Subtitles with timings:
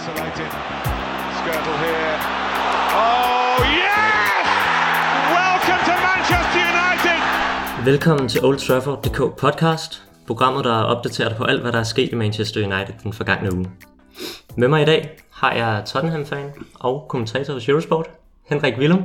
[0.00, 0.50] isolated.
[1.38, 2.16] Skirtle here.
[3.04, 4.46] Oh, yes!
[5.36, 7.84] Welcome to Manchester United!
[7.84, 12.12] Velkommen til Old Trafford.dk podcast, programmet, der er opdateret på alt, hvad der er sket
[12.12, 13.70] i Manchester United den forgangne uge.
[14.56, 18.10] Med mig i dag har jeg Tottenham-fan og kommentator hos Eurosport,
[18.48, 19.04] Henrik Willum,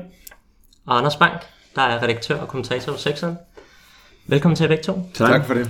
[0.85, 1.41] og Anders Bank,
[1.75, 3.37] der er redaktør og kommentator hos Sexeren.
[4.27, 5.09] Velkommen til begge to.
[5.13, 5.29] Tak.
[5.29, 5.69] tak for det.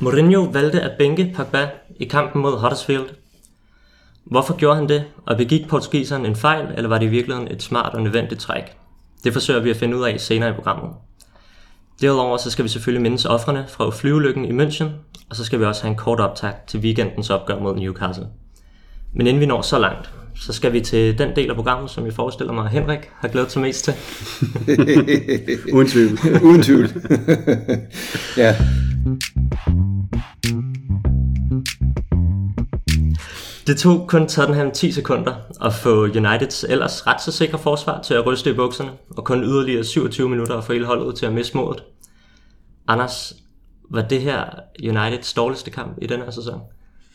[0.00, 3.08] Mourinho valgte at bænke Pogba i kampen mod Huddersfield.
[4.26, 7.62] Hvorfor gjorde han det, og begik portugiseren en fejl, eller var det i virkeligheden et
[7.62, 8.62] smart og nødvendigt træk?
[9.24, 10.90] Det forsøger vi at finde ud af senere i programmet.
[12.00, 14.86] Derudover så skal vi selvfølgelig mindes offrene fra flyvelykken i München,
[15.30, 18.26] og så skal vi også have en kort optag til weekendens opgør mod Newcastle.
[19.14, 22.06] Men inden vi når så langt, så skal vi til den del af programmet, som
[22.06, 23.94] jeg forestiller mig, Henrik har glædet sig mest til.
[25.74, 26.18] Uden tvivl.
[26.42, 26.88] Uden tvivl.
[28.36, 28.56] ja.
[33.66, 35.34] Det tog kun Tottenham 10 sekunder
[35.64, 39.44] at få Uniteds ellers ret så sikre forsvar til at ryste i bukserne, og kun
[39.44, 41.82] yderligere 27 minutter at få hele holdet til at miste modet.
[42.88, 43.32] Anders,
[43.90, 44.44] var det her
[44.88, 46.60] Uniteds dårligste kamp i den her sæson?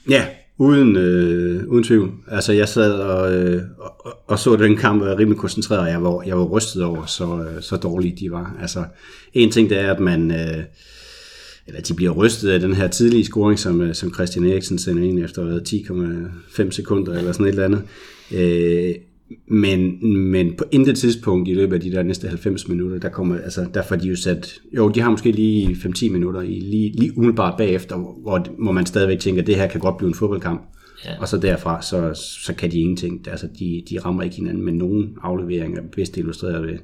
[0.09, 0.25] Ja,
[0.57, 2.11] uden, øh, uden tvivl.
[2.27, 5.89] Altså jeg sad og, øh, og, og så den kamp og var rimelig koncentreret, og
[5.89, 8.55] jeg var, jeg var rystet over, så, øh, så dårlige de var.
[8.61, 8.83] Altså
[9.33, 10.31] en ting det er, at man...
[10.31, 10.63] Øh,
[11.67, 15.03] eller de bliver rystet af den her tidlige scoring, som, øh, som Christian Eriksen sender
[15.03, 17.83] ind efter 10,5 sekunder eller sådan et eller andet.
[18.31, 18.95] Øh,
[19.47, 23.37] men, men på intet tidspunkt i løbet af de der næste 90 minutter, der, kommer,
[23.37, 26.91] altså, der får de jo sat, jo, de har måske lige 5-10 minutter, i, lige,
[26.91, 30.15] lige umiddelbart bagefter, hvor, hvor man stadigvæk tænker, at det her kan godt blive en
[30.15, 30.61] fodboldkamp.
[31.05, 31.19] Ja.
[31.19, 32.13] Og så derfra, så,
[32.45, 33.27] så kan de ingenting.
[33.27, 36.77] Altså, de, de rammer ikke hinanden med nogen afleveringer, bedst illustreret ved,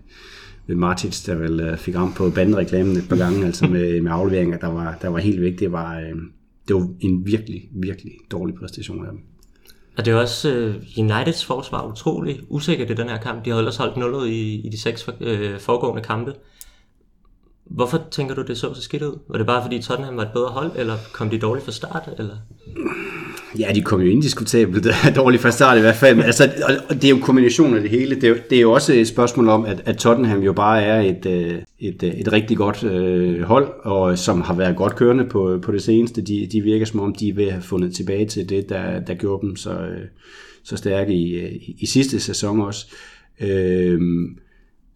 [0.68, 4.12] med Martins, der vel øh, fik ramt på bandreklamen et par gange, altså med, med
[4.12, 5.60] afleveringer, der var, der var helt væk.
[5.60, 6.16] Det var, øh,
[6.68, 9.22] det var en virkelig, virkelig dårlig præstation af dem.
[9.98, 13.46] Og det er også øh, Uniteds forsvar utrolig usikkert i den her kamp.
[13.46, 15.16] De har ellers holdt nullet i, i de seks uh,
[15.60, 16.34] foregående kampe.
[17.66, 19.20] Hvorfor tænker du, det så så skidt ud?
[19.30, 22.10] Var det bare fordi Tottenham var et bedre hold, eller kom de dårligt fra start?
[22.18, 22.36] Eller?
[23.60, 26.22] Ja, de kom jo indiskutabelt dårligt fra start i hvert fald.
[26.22, 26.52] Altså,
[26.90, 28.16] og det er jo kombinationen af det hele.
[28.16, 30.84] Det er, jo, det er jo også et spørgsmål om, at, at Tottenham jo bare
[30.84, 34.96] er et, øh, et, øh, et rigtig godt øh, hold, og som har været godt
[34.96, 36.22] kørende på, på det seneste.
[36.22, 39.00] De, de virker som om, de er ved at have fundet tilbage til det, der,
[39.00, 40.08] der gjorde dem så, øh,
[40.64, 42.88] så stærke i, i, i sidste sæson også.
[43.42, 44.02] Øh,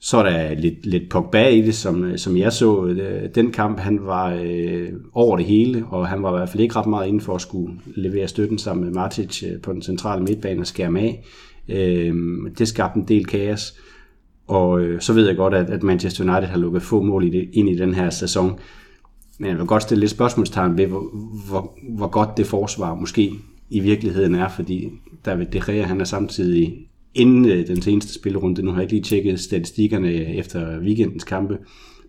[0.03, 2.85] så er der lidt, lidt Pogba i det, som, øh, som jeg så.
[2.85, 6.63] Øh, den kamp, han var øh, over det hele, og han var i hvert fald
[6.63, 9.81] ikke ret meget inden for at skulle levere støtten sammen med Martic øh, på den
[9.81, 11.23] centrale midtbane og skærme af.
[11.69, 12.15] Øh,
[12.57, 13.79] det skabte en del kaos.
[14.47, 17.29] Og øh, så ved jeg godt, at, at Manchester United har lukket få mål i
[17.29, 18.59] det, ind i den her sæson.
[19.39, 21.03] Men jeg vil godt stille lidt spørgsmålstegn ved, hvor,
[21.47, 23.31] hvor, hvor godt det forsvar måske
[23.69, 24.89] i virkeligheden er, fordi
[25.25, 28.93] David De Gea, han er samtidig inden øh, den seneste spillerunde, nu har jeg ikke
[28.93, 31.57] lige tjekket statistikkerne efter weekendens kampe,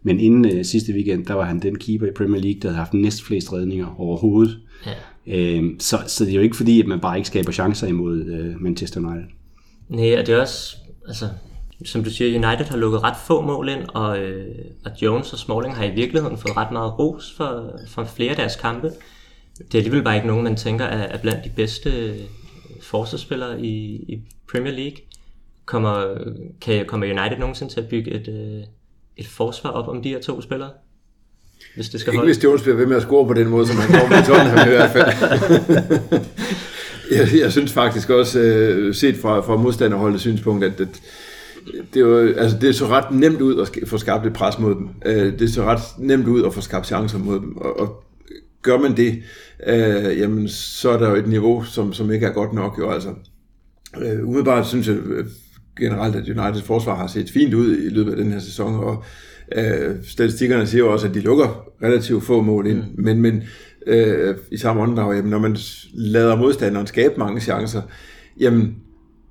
[0.02, 2.78] men inden øh, sidste weekend, der var han den keeper i Premier League, der havde
[2.78, 4.58] haft næst flest redninger overhovedet.
[4.86, 4.92] Ja.
[5.26, 8.24] Øhm, så, så det er jo ikke fordi, at man bare ikke skaber chancer imod
[8.24, 9.28] øh, Manchester United.
[9.88, 10.76] Nej, og det er også,
[11.08, 11.28] altså,
[11.84, 15.38] som du siger, United har lukket ret få mål ind, og, øh, og Jones og
[15.38, 18.90] Smalling har i virkeligheden fået ret meget ros for, for flere af deres kampe.
[19.58, 22.14] Det er alligevel bare ikke nogen, man tænker er, er blandt de bedste
[22.82, 24.20] forsvarsspillere i, i
[24.52, 24.96] Premier League.
[25.64, 26.14] Kommer,
[26.60, 28.62] kan, kommer United nogensinde til at bygge et, øh,
[29.16, 30.70] et forsvar op om de her to spillere?
[31.74, 32.32] Hvis det skal Ikke holde.
[32.32, 34.68] hvis Jones bliver ved med at score på den måde, som han kommer med Tottenham
[34.68, 35.06] i hvert fald.
[37.18, 41.02] jeg, jeg synes faktisk også, øh, set fra, fra modstanderholdets synspunkt, at, at
[41.94, 44.74] det, er jo, altså det så ret nemt ud at få skabt et pres mod
[44.74, 44.88] dem.
[45.06, 47.56] Øh, det så ret nemt ud at få skabt chancer mod dem.
[47.56, 48.04] Og, og
[48.62, 49.22] gør man det,
[49.66, 52.78] øh, jamen så er der jo et niveau, som, som ikke er godt nok.
[52.78, 53.14] Jo, altså.
[54.02, 55.26] Øh, umiddelbart synes jeg øh,
[55.78, 59.04] generelt, at Uniteds forsvar har set fint ud i løbet af den her sæson, og
[59.56, 63.04] øh, statistikkerne siger jo også, at de lukker relativt få mål ind, mm.
[63.04, 63.42] men, men
[63.86, 65.56] øh, i samme åndedrag, jamen, når man
[65.94, 67.82] lader modstanderen skabe mange chancer,
[68.40, 68.76] jamen,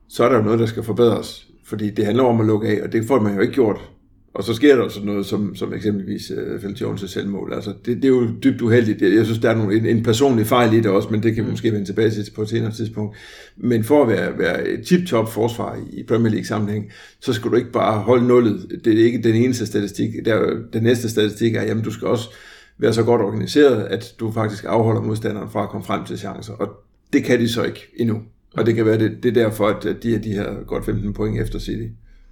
[0.10, 2.81] så er der jo noget, der skal forbedres, fordi det handler om at lukke af,
[2.84, 3.90] og det får man jo ikke gjort
[4.33, 7.54] og så sker der sådan noget som, som eksempelvis uh, Phil Jones' selvmål.
[7.54, 9.01] Altså, det, det er jo dybt uheldigt.
[9.01, 11.44] Jeg synes, der er nogle, en, en personlig fejl i det også, men det kan
[11.44, 11.51] vi mm.
[11.51, 13.18] måske vende tilbage til på et senere tidspunkt.
[13.57, 17.56] Men for at være, være et tip-top forsvar i Premier League sammenhæng, så skal du
[17.56, 18.81] ikke bare holde nullet.
[18.86, 20.10] Det er ikke den eneste statistik.
[20.25, 22.30] Der, den næste statistik er, jamen du skal også
[22.77, 26.54] være så godt organiseret, at du faktisk afholder modstanderen fra at komme frem til chancer.
[26.54, 26.69] Og
[27.13, 28.22] det kan de så ikke endnu.
[28.54, 31.13] Og det kan være, det, det er derfor, at de er de her godt 15
[31.13, 31.88] point efter City.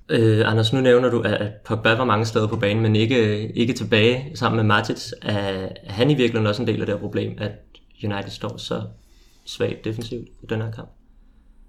[0.09, 3.73] Øh, Anders, nu nævner du, at Pogba var mange steder på banen, men ikke, ikke
[3.73, 5.11] tilbage sammen med Matic.
[5.21, 7.51] Er han i virkeligheden også en del af det her problem, at
[8.03, 8.81] United står så
[9.45, 10.89] svagt defensivt i den her kamp?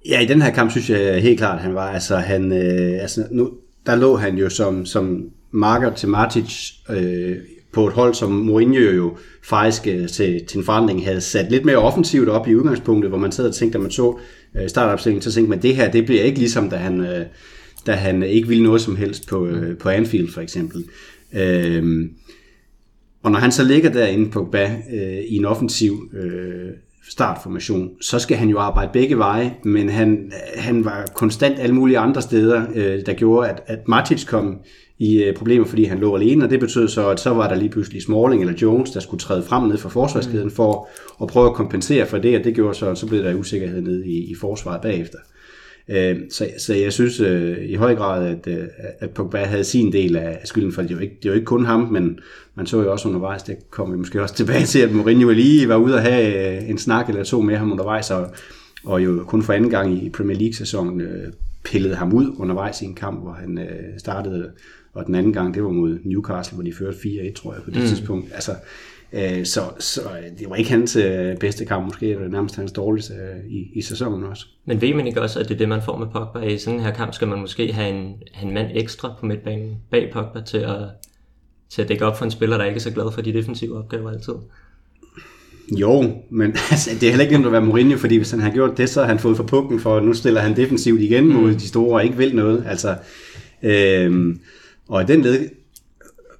[0.08, 1.90] Ja, i den her kamp synes jeg helt klart, at han var.
[1.90, 3.50] Altså, han, øh, altså nu,
[3.86, 7.36] der lå han jo som, som marker til Matic øh,
[7.72, 11.64] på et hold, som Mourinho jo faktisk øh, til, til en forandring havde sat lidt
[11.64, 14.18] mere offensivt op i udgangspunktet, hvor man sad og tænkte, at man så
[14.56, 17.26] øh, startopstillingen, så tænkte man, at det her, det bliver ikke ligesom, da han, øh,
[17.86, 20.84] da han ikke ville noget som helst på, øh, på Anfield for eksempel.
[21.34, 22.10] Øh,
[23.22, 26.70] og når han så ligger derinde på bag øh, i en offensiv øh,
[27.10, 31.98] startformation, så skal han jo arbejde begge veje, men han, han var konstant alle mulige
[31.98, 34.58] andre steder, øh, der gjorde, at, at Matic kom
[34.98, 37.54] i øh, problemer, fordi han lå alene, og det betød så, at så var der
[37.54, 40.88] lige pludselig Smalling eller Jones, der skulle træde frem ned for forsvarskæden for
[41.22, 43.80] at prøve at kompensere for det, og det gjorde så, at så blev der usikkerhed
[43.80, 45.18] ned i, i forsvaret bagefter.
[45.18, 45.39] Øh,
[46.30, 48.68] så, så jeg synes øh, i høj grad, at, øh,
[48.98, 51.64] at Pogba havde sin del af skylden, for det jo ikke, det jo ikke kun
[51.64, 52.18] ham, men
[52.54, 55.68] man så jo også undervejs, det kommer vi måske også tilbage til, at Mourinho lige
[55.68, 58.30] var ude og have en snak eller to med ham undervejs, og,
[58.84, 61.02] og jo kun for anden gang i Premier League-sæsonen
[61.64, 63.68] pillede ham ud undervejs i en kamp, hvor han
[63.98, 64.50] startede,
[64.92, 67.70] og den anden gang, det var mod Newcastle, hvor de førte 4-1, tror jeg, på
[67.70, 67.88] det mm.
[67.88, 68.32] tidspunkt.
[68.34, 68.52] Altså,
[69.12, 70.00] Øh, så, så
[70.38, 73.70] det var ikke hans øh, bedste kamp, måske det var nærmest hans dårligste øh, i,
[73.74, 74.46] i sæsonen også.
[74.64, 76.38] Men ved man ikke også, at det er det, man får med Pogba?
[76.46, 80.10] I sådan her kamp skal man måske have en, en mand ekstra på midtbanen bag
[80.12, 80.78] Pogba til at,
[81.70, 83.78] til at dække op for en spiller, der ikke er så glad for de defensive
[83.78, 84.34] opgaver altid.
[85.78, 88.50] Jo, men altså, det er heller ikke nemt at være Mourinho, fordi hvis han har
[88.50, 91.32] gjort det, så har han fået for pukken, for nu stiller han defensivt igen mm.
[91.32, 92.64] mod de store og ikke vil noget.
[92.68, 92.96] Altså,
[93.62, 94.36] øh,
[94.88, 95.48] og i den led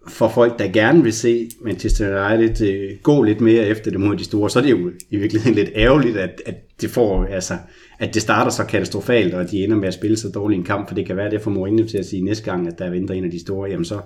[0.09, 4.17] for folk, der gerne vil se Manchester United øh, gå lidt mere efter det mod
[4.17, 7.57] de store, så er det jo i virkeligheden lidt ærgerligt, at, at det får, altså,
[7.99, 10.65] at det starter så katastrofalt, og at de ender med at spille så dårlig en
[10.65, 12.91] kamp, for det kan være det for Mourinho til at sige næste gang, at der
[12.91, 14.01] venter en af de store, jamen så,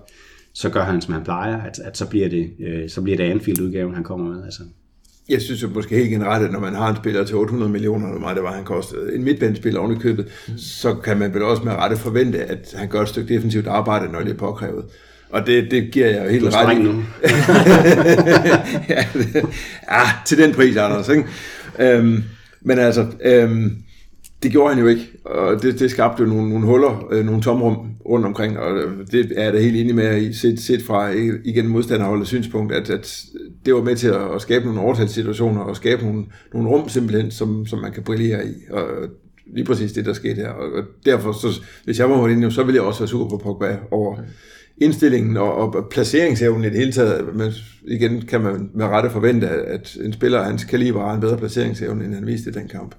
[0.53, 3.25] så gør han, som han plejer, at, at så bliver det, øh, så bliver det
[3.25, 4.45] Anfield-udgaven, han kommer med.
[4.45, 4.63] Altså.
[5.29, 8.07] Jeg synes jo måske helt generelt, at når man har en spiller til 800 millioner,
[8.07, 10.59] eller meget det var, han kostede, en midtbanespiller oven i købet, mm.
[10.59, 14.13] så kan man vel også med rette forvente, at han gør et stykke defensivt arbejde,
[14.13, 14.85] når det er påkrævet.
[15.31, 16.83] Og det, det giver jeg jo helt ret i.
[16.83, 16.91] Nu.
[18.89, 19.35] ja, det,
[19.93, 21.09] ja, til den pris, Anders.
[21.09, 21.25] Ikke?
[21.79, 22.23] Øhm,
[22.63, 23.85] men altså, øhm,
[24.45, 27.43] det gjorde han jo ikke, og det, det skabte jo nogle, nogle huller, øh, nogle
[27.43, 27.77] tomrum
[28.09, 28.83] rundt omkring, og
[29.13, 31.11] det er jeg da helt enig med, set, set fra
[31.45, 33.25] igen modstanderholdets synspunkt, at, at
[33.67, 36.25] det var med til at, at skabe nogle overtalssituationer, og skabe nogle,
[36.55, 38.87] nogle rum simpelthen, som, som man kan brillere i, og
[39.47, 42.77] lige præcis det, der skete her, og derfor, så, hvis jeg var Mourinho, så ville
[42.77, 44.17] jeg også være super på Pogba over,
[44.79, 47.35] indstillingen og, og placeringsevnen i det hele taget.
[47.35, 47.53] Men
[47.89, 51.37] igen kan man med rette forvente, at en spiller af hans kaliber har en bedre
[51.37, 52.95] placeringsevne, end han viste i den kamp.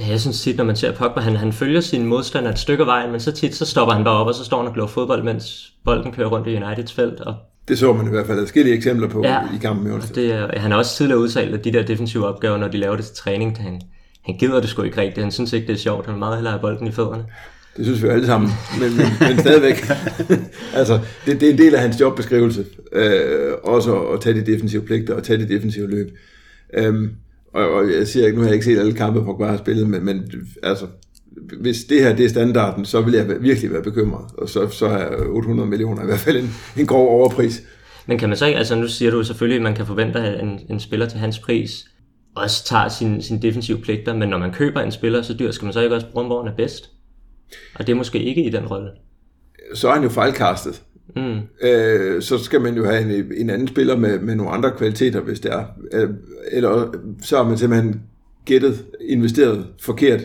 [0.00, 2.80] Ja, jeg synes tit, når man ser Pogba, han, han følger sin modstander et stykke
[2.80, 4.74] af vejen, men så tit så stopper han bare op, og så står han og
[4.74, 7.20] glor fodbold, mens bolden kører rundt i Uniteds felt.
[7.20, 7.34] Og
[7.68, 10.14] det så man i hvert fald forskellige eksempler på ja, i kampen i onsdag.
[10.14, 12.96] Det er, han har også tidligere udtalt, at de der defensive opgaver, når de laver
[12.96, 13.80] det til træning, han,
[14.24, 15.24] han gider det sgu ikke rigtigt.
[15.24, 16.06] Han synes ikke, det er sjovt.
[16.06, 17.24] Han vil meget hellere have bolden i fødderne.
[17.76, 18.50] Det synes vi alle sammen,
[18.80, 19.84] men, men, men stadigvæk.
[20.78, 24.82] altså, det, det er en del af hans jobbeskrivelse, øh, også at tage de defensive
[24.82, 26.18] pligter og tage de defensive løb.
[26.74, 27.10] Øhm,
[27.54, 29.88] og, og jeg siger ikke, nu har jeg ikke set alle kampe, på har spillet,
[29.88, 30.22] men, men
[30.62, 30.86] altså,
[31.60, 34.24] hvis det her det er standarden, så vil jeg virkelig være bekymret.
[34.38, 37.62] Og så, så er 800 millioner i hvert fald en, en grov overpris.
[38.06, 40.42] Men kan man så ikke, altså nu siger du selvfølgelig, at man kan forvente, at
[40.42, 41.84] en, en spiller til hans pris
[42.36, 45.64] også tager sin, sin defensive pligter, men når man køber en spiller så dyr, skal
[45.66, 46.90] man så ikke også bruge hvor han er bedst?
[47.74, 48.90] Og det er måske ikke i den rolle.
[49.74, 50.82] Så er han jo fejlkastet.
[51.16, 51.38] Mm.
[51.62, 55.20] Øh, så skal man jo have en, en anden spiller med, med nogle andre kvaliteter,
[55.20, 55.64] hvis det er.
[55.92, 56.10] Øh,
[56.52, 58.02] eller så har man simpelthen
[58.44, 60.20] gættet, investeret forkert,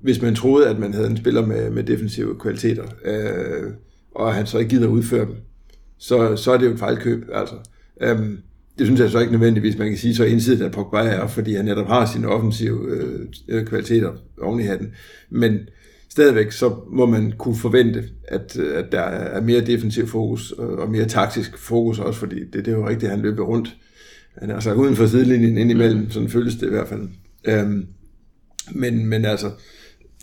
[0.00, 3.72] hvis man troede, at man havde en spiller med, med defensive kvaliteter, øh,
[4.14, 5.36] og han så ikke gider udføre dem.
[5.98, 7.24] Så, så er det jo et fejlkøb.
[7.32, 7.54] Altså.
[8.00, 8.38] Øhm,
[8.78, 11.54] det synes jeg så ikke nødvendigvis, man kan sige så ensidigt, at Pogba er, fordi
[11.54, 12.80] han netop har sine offensive
[13.48, 14.92] øh, kvaliteter oven i hatten.
[15.30, 15.58] Men
[16.16, 21.04] stadigvæk så må man kunne forvente, at, at der er mere defensiv fokus og mere
[21.04, 23.76] taktisk fokus også, fordi det, det er jo rigtigt, at han løber rundt.
[24.38, 26.10] Han er altså uden for sidelinjen indimellem, mm.
[26.10, 27.08] sådan føles det i hvert fald.
[27.48, 27.86] Øhm,
[28.72, 29.50] men, men altså,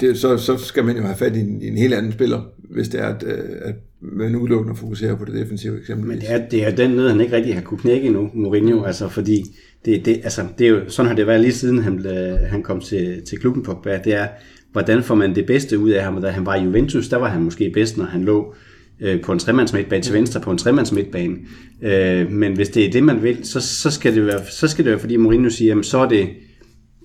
[0.01, 2.41] det, så, så skal man jo have fat i en, i en helt anden spiller,
[2.57, 6.09] hvis det er, at, øh, at man udelukkende fokuserer på det defensive eksempelvis.
[6.09, 8.83] Men det er, det er den ned, han ikke rigtig har kunne knække endnu, Mourinho,
[8.83, 9.43] altså fordi
[9.85, 12.63] det, det, altså, det er jo, sådan har det været lige siden han, blev, han
[12.63, 14.27] kom til, til klubben på det er,
[14.73, 16.21] hvordan får man det bedste ud af ham?
[16.21, 18.55] Da han var i Juventus, der var han måske bedst, når han lå
[19.01, 21.35] øh, på en tremands midtbane til venstre på en tremands midtbane.
[21.83, 24.85] Øh, men hvis det er det, man vil, så, så, skal, det være, så skal
[24.85, 26.29] det være, fordi Mourinho siger, jamen, så er det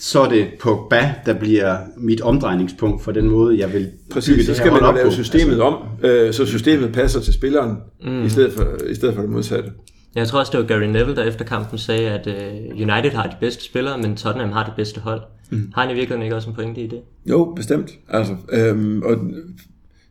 [0.01, 4.47] så er det Pogba, der bliver mit omdrejningspunkt for den måde, jeg vil Præcis, det
[4.47, 5.63] så skal man lave systemet altså.
[5.63, 8.25] om, øh, så systemet passer til spilleren, mm.
[8.25, 9.71] i, stedet for, i stedet for det modsatte.
[10.15, 13.27] Jeg tror også, det var Gary Neville, der efter kampen sagde, at uh, United har
[13.27, 15.21] de bedste spillere, men Tottenham har det bedste hold.
[15.51, 15.73] Mm.
[15.75, 17.01] Har han i virkeligheden ikke også en pointe i det?
[17.27, 17.91] Jo, bestemt.
[18.09, 19.17] Altså, øhm, og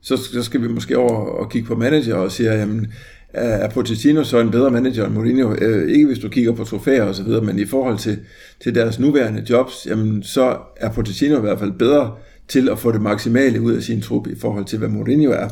[0.01, 2.87] så, så skal vi måske over og kigge på manager og sige, jamen,
[3.33, 5.55] er Pochettino så en bedre manager end Mourinho?
[5.61, 8.19] Øh, ikke hvis du kigger på trofæer og så videre, men i forhold til,
[8.63, 12.15] til deres nuværende jobs, jamen, så er Pochettino i hvert fald bedre
[12.47, 15.47] til at få det maksimale ud af sin trup i forhold til, hvad Mourinho er.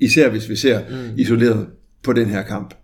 [0.00, 0.96] Især hvis vi ser mm.
[1.16, 1.66] isoleret
[2.02, 2.74] på den her kamp.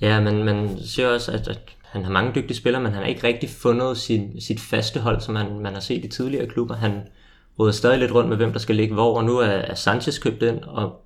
[0.00, 3.08] Ja, men man ser også, at, at han har mange dygtige spillere, men han har
[3.08, 6.74] ikke rigtig fundet sin, sit faste hold, som han, man har set i tidligere klubber.
[6.74, 6.92] Han
[7.58, 10.20] råder stadig lidt rundt med, hvem der skal ligge hvor, og nu er, er Sanchez
[10.20, 11.04] købt ind, og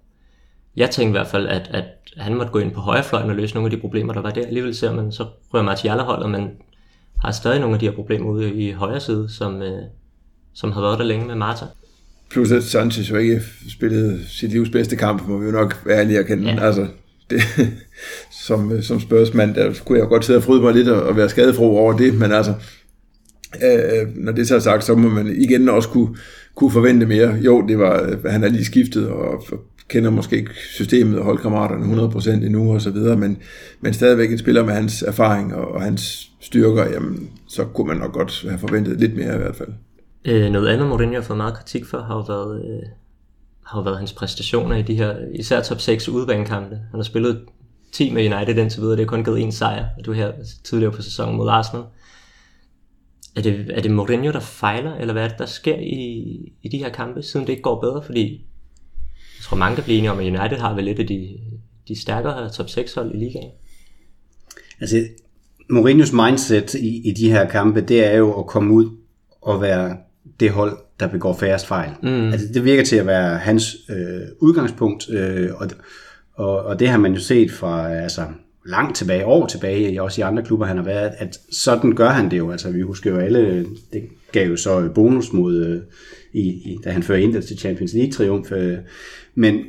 [0.76, 1.84] jeg tænkte i hvert fald, at, at
[2.16, 4.46] han måtte gå ind på højrefløjen og løse nogle af de problemer, der var der.
[4.46, 6.50] Alligevel ser man, så rører Martial holdet, men
[7.24, 9.82] har stadig nogle af de her problemer ude i højre side, som, øh,
[10.54, 11.64] som har været der længe med Marta.
[12.30, 15.98] Plus at Sanchez jo ikke spillede sit livs bedste kamp, må vi jo nok være
[15.98, 16.50] ærlige at kende.
[16.50, 16.66] Ja.
[16.66, 16.86] Altså,
[17.30, 17.42] det,
[18.46, 21.28] som, øh, som spørgsmål, der kunne jeg godt sidde og fryde mig lidt og være
[21.28, 22.54] skadefro over det, men altså,
[23.64, 26.16] øh, øh, når det så er sagt, så må man igen også kunne,
[26.54, 27.34] kunne forvente mere.
[27.34, 29.44] Jo, det var, øh, han er lige skiftet, og
[29.88, 33.38] kender måske ikke systemet og holdkammeraterne 100% endnu og så videre, men,
[33.80, 37.96] men stadigvæk en spiller med hans erfaring og, og hans styrker, jamen, så kunne man
[37.96, 39.68] nok godt have forventet lidt mere i hvert fald.
[40.24, 42.88] Øh, noget andet, Mourinho har fået meget kritik for, har jo været, øh,
[43.68, 46.74] har jo været hans præstationer i de her, især top 6 udbanekampe.
[46.74, 47.44] Han har spillet
[47.92, 50.32] 10 med United indtil videre, det har kun givet en sejr, og du her
[50.64, 51.84] tidligere på sæsonen mod Arsenal.
[53.36, 56.68] Er det, er det Mourinho, der fejler, eller hvad er det, der sker i, i
[56.68, 58.02] de her kampe, siden det ikke går bedre?
[58.02, 58.46] Fordi
[59.38, 61.38] jeg tror, mange kan blive enige om, at United har vel lidt af de,
[61.88, 63.50] de stærkere top 6 hold i ligaen.
[64.80, 64.96] Altså,
[65.70, 68.96] Mourinhos mindset i, i de her kampe, det er jo at komme ud
[69.40, 69.96] og være
[70.40, 71.90] det hold, der begår færrest fejl.
[72.02, 72.32] Mm.
[72.32, 75.70] Altså, det virker til at være hans øh, udgangspunkt, øh, og,
[76.34, 78.22] og, og det har man jo set fra altså,
[78.66, 82.30] langt tilbage, år tilbage, også i andre klubber, han har været, at sådan gør han
[82.30, 82.50] det jo.
[82.50, 84.02] Altså, vi husker jo alle, det
[84.32, 85.80] gav jo så bonus mod, øh,
[86.32, 88.52] i, i, da han fører Inter til Champions League-triumf.
[88.52, 88.78] Øh,
[89.34, 89.60] men,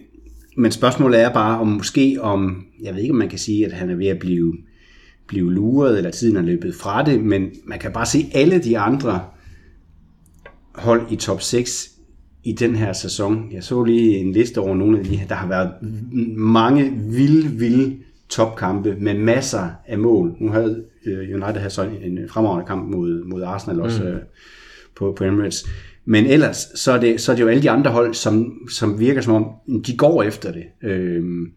[0.58, 3.74] men spørgsmålet er bare, om måske om, jeg ved ikke, om man kan sige, at
[3.74, 4.54] han er ved at blive,
[5.28, 8.78] blive luret, eller tiden er løbet fra det, men man kan bare se alle de
[8.78, 9.22] andre
[10.80, 11.90] hold i top 6
[12.44, 13.52] i den her sæson.
[13.52, 15.28] Jeg så lige en liste over nogle af de her.
[15.28, 15.72] Der har været
[16.38, 17.98] mange vilde, vilde
[18.30, 20.36] topkampe med masser af mål.
[20.40, 24.10] Nu havde øh, United havde så en fremragende kamp mod, mod Arsenal også mm.
[24.10, 24.20] Øh,
[24.96, 25.66] på, på Emirates.
[26.06, 29.00] Men ellers, så er, det, så er det jo alle de andre hold, som, som
[29.00, 29.46] virker som om,
[29.82, 30.64] de går efter det.
[30.84, 31.52] Øhm,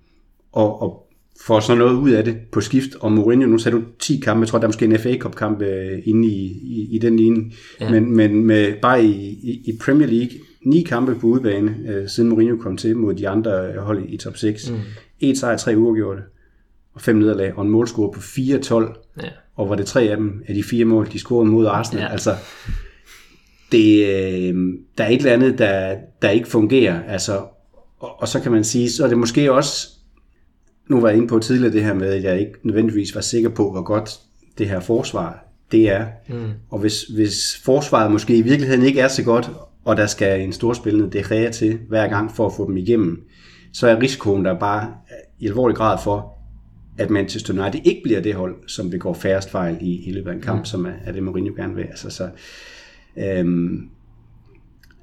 [0.53, 1.02] og, og
[1.41, 2.95] får så noget ud af det på skift.
[3.01, 5.35] Og Mourinho, nu sagde du 10 kampe, jeg tror, der er måske en FA Cup
[5.35, 7.51] kamp øh, inde i, i, i den linje.
[7.81, 7.91] Ja.
[7.91, 9.11] Men, men med, bare i,
[9.43, 10.31] i, i Premier League,
[10.67, 14.17] ni kampe på udebane, øh, siden Mourinho kom til mod de andre hold i, i
[14.17, 14.71] top 6.
[14.71, 14.77] Mm.
[15.21, 16.23] Et sejr, tre uafgjorte,
[16.95, 19.23] og fem nederlag, og en målscore på 4-12.
[19.23, 19.29] Ja.
[19.57, 22.03] Og var det tre af dem, af de fire mål, de scorede mod Arsenal.
[22.03, 22.13] Ja.
[22.13, 22.35] Altså,
[23.73, 24.55] det, øh,
[24.99, 27.03] der er et eller andet, der, der ikke fungerer.
[27.03, 27.41] Altså,
[27.99, 29.89] og, og så kan man sige, så er det måske også,
[30.89, 33.49] nu var jeg inde på tidligere det her med, at jeg ikke nødvendigvis var sikker
[33.49, 34.21] på, hvor godt
[34.59, 36.07] det her forsvar det er.
[36.29, 36.51] Mm.
[36.71, 39.51] Og hvis, hvis forsvaret måske i virkeligheden ikke er så godt,
[39.85, 43.23] og der skal en storspillende De til hver gang for at få dem igennem,
[43.73, 44.95] så er risikoen der bare
[45.39, 46.39] i alvorlig grad for,
[46.99, 50.35] at Manchester United ikke bliver det hold, som begår færrest fejl i, i løbet af
[50.35, 50.65] en kamp, mm.
[50.65, 51.83] som er, er det Mourinho gerne vil.
[51.85, 52.29] Altså, så,
[53.17, 53.89] øhm,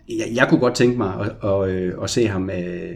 [0.09, 2.95] jeg, jeg kunne godt tænke mig at, at, at, at se ham øh,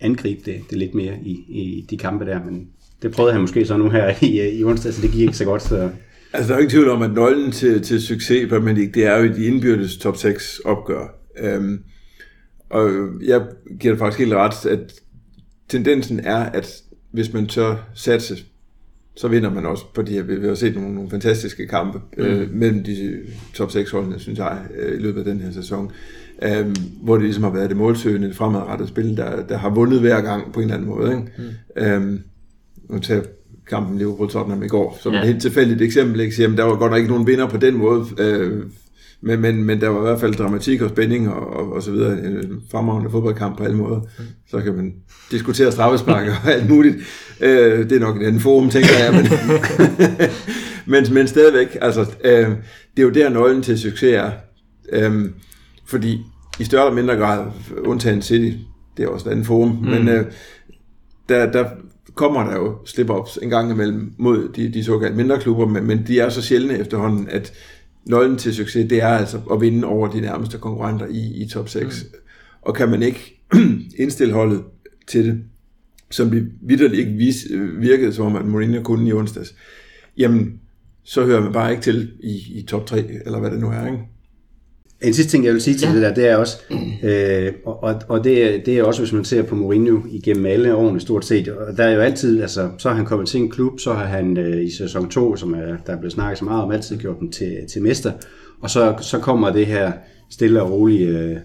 [0.00, 2.68] angribe det, det lidt mere i, i de kampe der, men
[3.02, 5.44] det prøvede han måske så nu her i, i onsdag, så det gik ikke så
[5.44, 5.62] godt.
[5.62, 5.90] Så.
[6.32, 9.06] Altså, der er ikke tvivl om, at nøglen til, til succes i Premier League, det
[9.06, 11.18] er jo de indbyrdes top 6 opgør.
[11.38, 11.82] Øhm,
[12.70, 12.90] og
[13.24, 13.46] jeg
[13.80, 14.92] giver det faktisk helt ret, at
[15.68, 18.36] tendensen er, at hvis man tør satse,
[19.16, 20.22] så vinder man også på de her.
[20.22, 22.24] Vi har set nogle, nogle fantastiske kampe mm.
[22.24, 23.18] øh, mellem de
[23.54, 25.84] top 6 holdene, synes jeg, øh, i løbet af den her sæson.
[25.86, 25.92] Øh,
[27.02, 30.20] hvor det ligesom har været det målsøgende, det fremadrettede spil, der, der har vundet hver
[30.20, 31.10] gang på en eller anden måde.
[31.10, 31.52] Ikke?
[31.76, 31.82] Mm.
[31.82, 32.20] Øh,
[32.90, 33.22] nu tager
[33.68, 35.20] kampen Liverpool-Tottenham i går, som ja.
[35.20, 36.20] et helt tilfældigt eksempel.
[36.20, 36.42] Ikke?
[36.42, 38.04] Jamen, der var godt nok ikke nogen vinder på den måde.
[38.18, 38.62] Øh,
[39.22, 41.90] men, men, men der var i hvert fald dramatik og spænding og, og, og så
[41.90, 42.12] videre.
[42.12, 44.00] En fremragende fodboldkamp på alle måder.
[44.50, 44.94] Så kan man
[45.30, 46.96] diskutere straffespark og alt muligt.
[47.40, 49.12] Øh, det er nok en forum, tænker jeg.
[49.14, 49.26] Men,
[50.92, 52.48] men, men stadigvæk, altså, øh,
[52.96, 54.30] det er jo der nøglen til succes er.
[54.92, 55.24] Øh,
[55.90, 56.20] fordi
[56.60, 57.46] i større eller mindre grad,
[57.78, 58.56] undtagen City,
[58.96, 59.88] det er også et andet forum, mm.
[59.88, 60.24] men øh,
[61.28, 61.64] der, der
[62.14, 66.04] kommer der jo slip-ups en gang imellem mod de, de såkaldte mindre klubber, men, men
[66.06, 67.52] de er så sjældne efterhånden, at
[68.04, 71.68] nøglen til succes, det er altså at vinde over de nærmeste konkurrenter i, i top
[71.68, 72.06] 6.
[72.12, 72.18] Mm.
[72.62, 73.42] Og kan man ikke
[74.02, 74.62] indstille holdet
[75.08, 75.42] til det,
[76.10, 77.46] som det vidderligt ikke vis,
[77.78, 79.54] virkede som om, at Mourinho kunne i onsdags,
[80.16, 80.60] jamen,
[81.02, 83.86] så hører man bare ikke til i, i top 3, eller hvad det nu er,
[83.86, 83.98] ikke?
[85.02, 85.94] En sidste ting, jeg vil sige til ja.
[85.94, 86.56] det der, det er også,
[87.02, 90.74] øh, og, og det, er, det er også, hvis man ser på Mourinho igennem alle
[90.74, 93.50] årene stort set, og der er jo altid, altså, så har han kommet til en
[93.50, 96.44] klub, så har han øh, i sæson 2, som er, der er blevet snakket så
[96.44, 98.12] meget om, altid gjort dem til, til mester,
[98.60, 99.92] og så, så kommer det her
[100.30, 101.36] stille og rolige øh,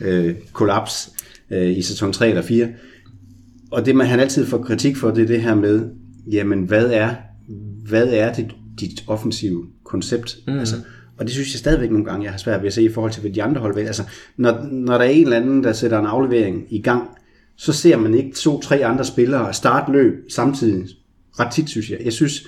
[0.00, 1.10] øh, kollaps
[1.50, 2.68] øh, i sæson 3 eller 4.
[3.70, 5.88] Og det, man han altid får kritik for, det er det her med,
[6.32, 7.14] jamen, hvad er,
[7.88, 8.46] hvad er det,
[8.80, 10.36] dit offensive koncept?
[10.46, 10.58] Mm.
[10.58, 10.76] Altså,
[11.18, 13.12] og det synes jeg stadigvæk nogle gange, jeg har svært ved at se i forhold
[13.12, 13.86] til, hvad de andre hold vil.
[13.86, 14.02] Altså,
[14.36, 17.08] når, når der er en eller anden, der sætter en aflevering i gang,
[17.56, 20.88] så ser man ikke to-tre andre spillere starte løb samtidig.
[21.40, 21.98] Ret tit, synes jeg.
[22.04, 22.46] Jeg synes,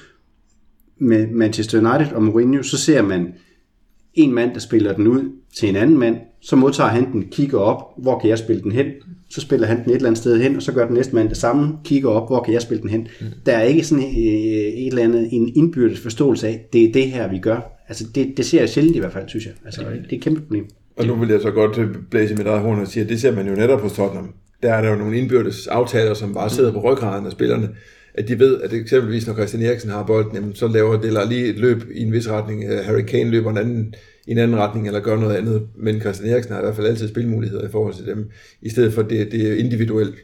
[0.98, 3.34] med Manchester United og Mourinho, så ser man
[4.14, 7.58] en mand, der spiller den ud til en anden mand, så modtager han den, kigger
[7.58, 8.86] op, hvor kan jeg spille den hen?
[9.30, 11.28] Så spiller han den et eller andet sted hen, og så gør den næste mand
[11.28, 13.08] det samme, kigger op, hvor kan jeg spille den hen?
[13.20, 13.26] Mm.
[13.46, 17.30] Der er ikke sådan et eller andet, en indbyrdes forståelse af, det er det her,
[17.30, 17.75] vi gør.
[17.88, 19.54] Altså det, det ser jeg sjældent i hvert fald, synes jeg.
[19.64, 20.66] Altså, det er et kæmpe problem.
[20.96, 21.78] Og nu vil jeg så godt
[22.10, 24.34] blæse med dig horn og sige, at det ser man jo netop på Tottenham.
[24.62, 27.68] Der er der jo nogle indbyrdes aftaler, som bare sidder på ryggraden af spillerne,
[28.14, 31.46] at de ved, at eksempelvis når Christian Eriksen har bolden, jamen, så laver det lige
[31.46, 32.68] et løb i en vis retning.
[32.84, 33.94] Harry Kane løber en anden,
[34.26, 35.62] i en anden retning, eller gør noget andet.
[35.76, 38.30] Men Christian Eriksen har i hvert fald altid spilmuligheder i forhold til dem,
[38.62, 40.14] i stedet for det, det individuelt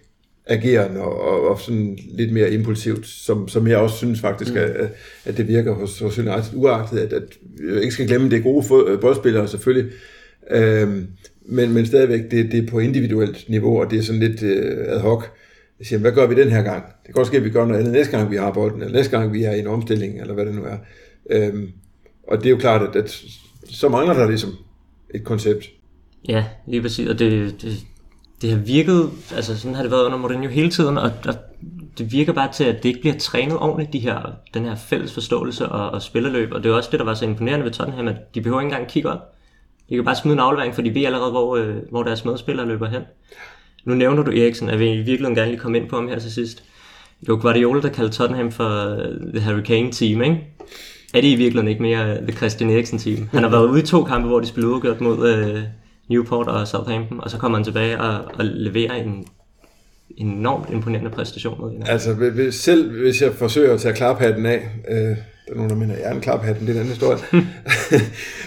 [0.47, 4.59] agerende og, og, og sådan lidt mere impulsivt, som, som jeg også synes faktisk, mm.
[4.59, 4.91] at,
[5.25, 7.39] at det virker hos, hos United, uagtet, at, at
[7.73, 9.93] jeg ikke skal glemme, det er gode boldspillere selvfølgelig,
[10.51, 11.07] øhm,
[11.45, 14.77] men, men stadigvæk, det, det er på individuelt niveau, og det er sådan lidt øh,
[14.89, 15.25] ad hoc.
[15.79, 16.85] Jeg siger, hvad gør vi den her gang?
[16.85, 18.95] Det kan godt ske, at vi gør noget andet næste gang, vi har bolden, eller
[18.95, 20.77] næste gang, vi er i en omstilling, eller hvad det nu er.
[21.31, 21.69] Øhm,
[22.29, 23.23] og det er jo klart, at, at
[23.71, 24.51] så mangler der ligesom
[25.15, 25.71] et koncept.
[26.29, 27.85] Ja, lige præcis, og det, det,
[28.43, 31.35] det har virket, altså sådan har det været under Mourinho hele tiden, og, og
[31.99, 35.15] det virker bare til, at det ikke bliver trænet ordentligt, de her, den her fælles
[35.15, 38.09] forståelse og, og spillerløb, og det er også det, der var så imponerende ved Tottenham,
[38.09, 39.35] at de behøver ikke engang kigge op.
[39.89, 42.69] De kan bare smide en aflevering, for de ved allerede, hvor, øh, hvor deres medspillere
[42.69, 43.03] løber hen.
[43.85, 46.19] Nu nævner du Eriksen, at vi i virkeligheden gerne lige komme ind på ham her
[46.19, 46.65] til sidst.
[47.21, 50.47] Det var Guardiola, der kaldte Tottenham for øh, The Hurricane Team, ikke?
[51.15, 53.29] Er det i virkeligheden ikke mere øh, The Christian Eriksen Team?
[53.33, 55.63] Han har været ude i to kampe, hvor de spillede udgjort mod øh,
[56.13, 59.27] Newport og Southampton, og så kommer han tilbage og, og leverer en
[60.17, 61.93] enormt imponerende præstation mod hinanden.
[61.93, 65.77] Altså hvis, selv hvis jeg forsøger at tage klaphatten af, øh, der er nogen, der
[65.77, 67.19] mener, jeg er en klaphatten, det er en anden historie.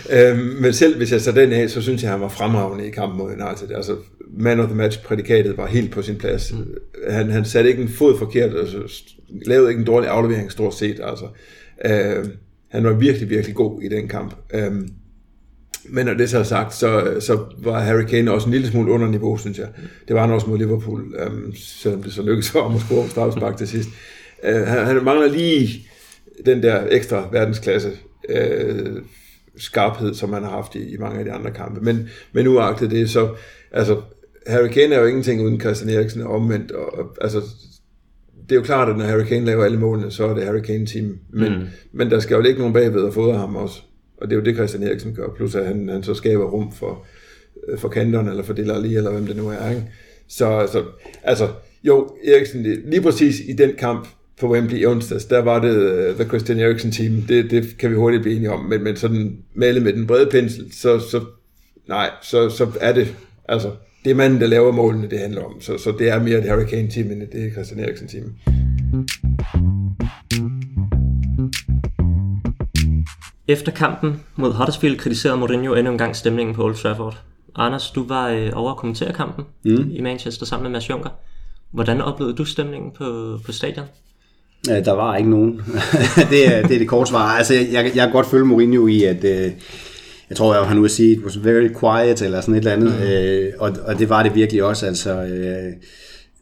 [0.31, 2.89] øh, men selv hvis jeg tager den af, så synes jeg, han var fremragende i
[2.89, 3.75] kampen mod United.
[3.75, 3.95] Altså,
[4.37, 6.53] man of the match prædikatet var helt på sin plads.
[6.53, 6.73] Mm.
[7.09, 9.03] Han, han satte ikke en fod forkert, altså,
[9.45, 10.99] lavede ikke en dårlig aflevering stort set.
[11.03, 11.25] Altså.
[11.85, 12.25] Øh,
[12.69, 14.35] han var virkelig, virkelig god i den kamp.
[14.53, 14.71] Øh,
[15.89, 18.91] men når det så er sagt, så, så var Harry Kane også en lille smule
[18.91, 19.67] under niveau, synes jeg.
[20.07, 23.09] Det var han også mod Liverpool, øhm, selvom det så lykkedes for ham at score
[23.09, 23.89] straffespark til sidst.
[24.43, 25.87] Øh, han, han mangler lige
[26.45, 27.91] den der ekstra verdensklasse
[28.29, 28.95] øh,
[29.57, 31.81] skarphed, som han har haft i, i mange af de andre kampe.
[31.81, 33.35] Men, men uagtet det, så
[33.71, 34.01] altså,
[34.47, 36.71] Harry Kane er jo ingenting uden Christian Eriksen omvendt.
[36.71, 37.41] Og, og, altså,
[38.43, 40.61] det er jo klart, at når Harry Kane laver alle målene, så er det Harry
[40.61, 41.17] Kane-team.
[41.29, 41.65] Men, mm.
[41.91, 43.81] men der skal jo ligge nogen bagved og fodre ham også.
[44.17, 46.71] Og det er jo det, Christian Eriksen gør, plus at han, han så skaber rum
[46.71, 47.05] for,
[47.67, 49.69] øh, for kanterne, eller for Delali, eller hvem det nu er.
[49.69, 49.83] Ikke?
[50.27, 50.83] Så altså,
[51.23, 51.47] altså,
[51.83, 54.07] jo, Eriksen, lige præcis i den kamp
[54.39, 57.77] på Wembley i onsdags, der var det øh, uh, The Christian Eriksen team, det, det
[57.77, 60.99] kan vi hurtigt blive enige om, men, men sådan malet med den brede pensel, så,
[60.99, 61.21] så
[61.87, 63.15] nej, så, så er det,
[63.49, 63.71] altså,
[64.05, 65.61] det er manden, der laver målene, det handler om.
[65.61, 68.35] Så, så det er mere et Hurricane team, end det er Christian Eriksen team.
[73.47, 77.21] Efter kampen mod Huddersfield kritiserede Mourinho endnu en gang stemningen på Old Trafford.
[77.55, 79.91] Anders, du var øh, over at kommentere kampen mm.
[79.91, 81.09] i Manchester sammen med Mads Juncker.
[81.71, 83.85] Hvordan oplevede du stemningen på, på stadion?
[84.65, 85.61] Der var ikke nogen.
[86.31, 87.27] det, er, det er det korte svar.
[87.27, 89.51] Altså, jeg, jeg, kan godt følge Mourinho i, at øh,
[90.29, 92.93] jeg tror, jeg, han nu sige, it was very quiet, eller sådan et eller andet.
[92.99, 93.03] Mm.
[93.03, 94.85] Øh, og, og det var det virkelig også.
[94.85, 95.73] Altså, øh,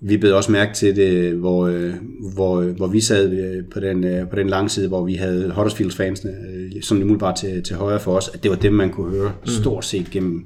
[0.06, 1.94] vi blev også mærke til det, hvor, øh,
[2.36, 5.52] hvor, hvor vi sad øh, på den, øh, på den lange side, hvor vi havde
[5.56, 6.34] Huddersfields fansene,
[6.82, 9.48] som umiddelbart til, til højre for os, at det var dem, man kunne høre mm.
[9.48, 10.46] stort set gennem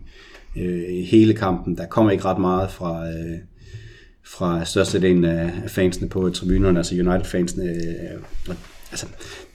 [0.58, 1.78] øh, hele kampen.
[1.78, 3.38] Der kommer ikke ret meget fra, øh,
[4.26, 7.64] fra størstedelen af fansene på tribunerne, altså United-fansene.
[7.66, 8.56] Øh,
[8.92, 9.06] altså,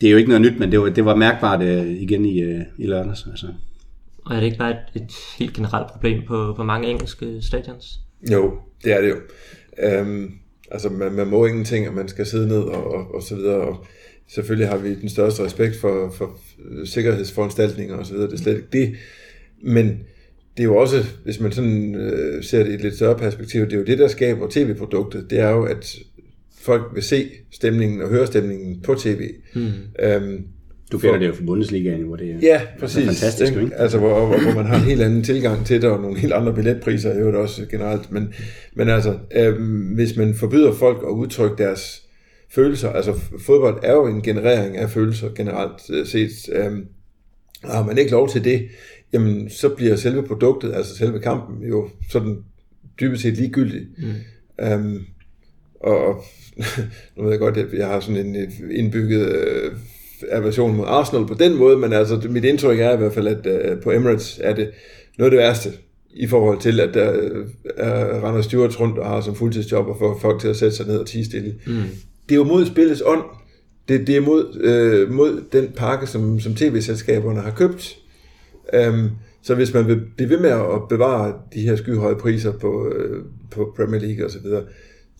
[0.01, 2.41] det er jo ikke noget nyt, men det var, det var mærkbart øh, igen i,
[2.41, 3.27] øh, i lørdags.
[3.31, 3.47] Altså.
[4.25, 8.01] Og er det ikke bare et, et helt generelt problem på, på mange engelske stadions?
[8.33, 8.53] Jo,
[8.85, 9.17] det er det jo.
[9.79, 10.31] Øhm,
[10.71, 13.57] altså man, man må ingenting, og man skal sidde ned og, og, og så videre.
[13.57, 13.87] Og
[14.29, 16.39] selvfølgelig har vi den største respekt for, for
[16.85, 18.31] sikkerhedsforanstaltninger og så videre.
[18.31, 18.95] Det er slet ikke det.
[19.63, 19.87] Men
[20.57, 23.65] det er jo også, hvis man sådan øh, ser det i et lidt større perspektiv,
[23.65, 25.31] det er jo det, der skaber tv-produktet.
[25.31, 25.97] Det er jo, at
[26.61, 29.31] folk vil se stemningen og høre stemningen på tv.
[29.55, 29.71] Mm.
[30.01, 30.45] Øhm,
[30.92, 33.52] du kender det jo fra Bundesligaen, hvor det er, ja, præcis, er fantastisk.
[33.52, 33.74] Ikke?
[33.74, 36.33] Altså, hvor, hvor, hvor man har en helt anden tilgang til det, og nogle helt
[36.33, 38.12] andre billetpriser i øvrigt også generelt.
[38.12, 38.35] Men,
[38.74, 42.02] men altså, øhm, hvis man forbyder folk at udtrykke deres
[42.50, 46.31] følelser, altså fodbold er jo en generering af følelser generelt øh, set,
[47.62, 48.68] og har man ikke lov til det,
[49.12, 52.37] jamen så bliver selve produktet, altså selve kampen, jo sådan
[53.00, 53.83] dybest set ligegyldig.
[53.98, 54.64] Mm.
[54.64, 54.98] Øhm,
[55.81, 56.24] og
[57.16, 59.72] nu ved jeg godt, at jeg har sådan en indbygget øh,
[60.31, 63.47] aversion mod Arsenal på den måde, men altså mit indtryk er i hvert fald, at
[63.47, 64.71] øh, på Emirates er det
[65.19, 65.71] noget af det værste
[66.15, 70.19] i forhold til, at der øh, render Stewart rundt og har som fuldtidsjob og får
[70.23, 71.55] folk til at sætte sig ned og tige stille.
[71.67, 71.73] Mm.
[72.29, 73.23] Det er jo mod spillets ånd.
[73.89, 77.99] Det, det er mod, øh, mod den pakke, som, som tv-selskaberne har købt.
[78.89, 79.11] Um,
[79.43, 83.25] så hvis man vil blive ved med at bevare de her skyhøje priser på, øh,
[83.51, 84.63] på Premier League osv., så,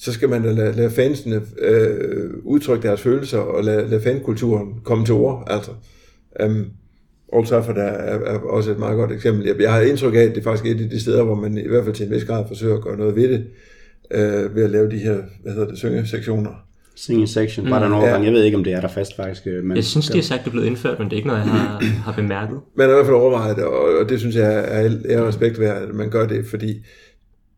[0.03, 5.05] så skal man lade, lade fansene øh, udtrykke deres følelser og lade, lade fankulturen komme
[5.05, 5.47] til ord.
[5.51, 5.71] Altså.
[6.45, 6.67] Um,
[7.29, 9.47] Old Trafford er, er, er også et meget godt eksempel.
[9.47, 11.59] Jeg, jeg har indtryk af, at det er faktisk et af de steder, hvor man
[11.59, 13.45] i hvert fald til en vis grad forsøger at gøre noget ved det,
[14.11, 16.51] øh, ved at lave de her, hvad hedder det, syngesektioner.
[16.97, 18.23] Singing section, var der en overgang.
[18.23, 18.27] Ja.
[18.27, 19.47] Jeg ved ikke, om det er der fast faktisk.
[19.47, 21.29] Øh, men jeg synes, de har sagt, det er blevet indført, men det er ikke
[21.29, 22.59] noget, jeg har, har bemærket.
[22.77, 25.61] Man har i hvert fald overvejet det, og, og det synes jeg er, er respekt
[25.61, 26.85] værd, at man gør det, fordi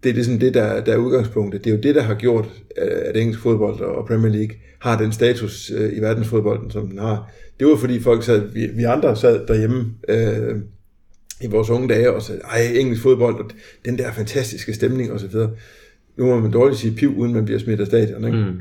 [0.05, 1.65] det er ligesom det, der, der er udgangspunktet.
[1.65, 5.13] Det er jo det, der har gjort, at engelsk fodbold og Premier League har den
[5.13, 7.31] status øh, i verdensfodbolden, som den har.
[7.61, 10.57] Det var fordi folk sad, vi, vi andre sad derhjemme øh,
[11.43, 13.51] i vores unge dage og sagde, ej, engelsk fodbold, og
[13.85, 15.51] den der fantastiske stemning og så videre.
[16.17, 18.39] Nu må man dårligt sige piv, uden man bliver smidt af stadion, ikke?
[18.39, 18.61] Mm.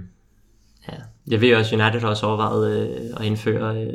[0.87, 0.97] Ja.
[1.27, 3.93] Jeg ved også, United har også overvejet øh, at indføre øh,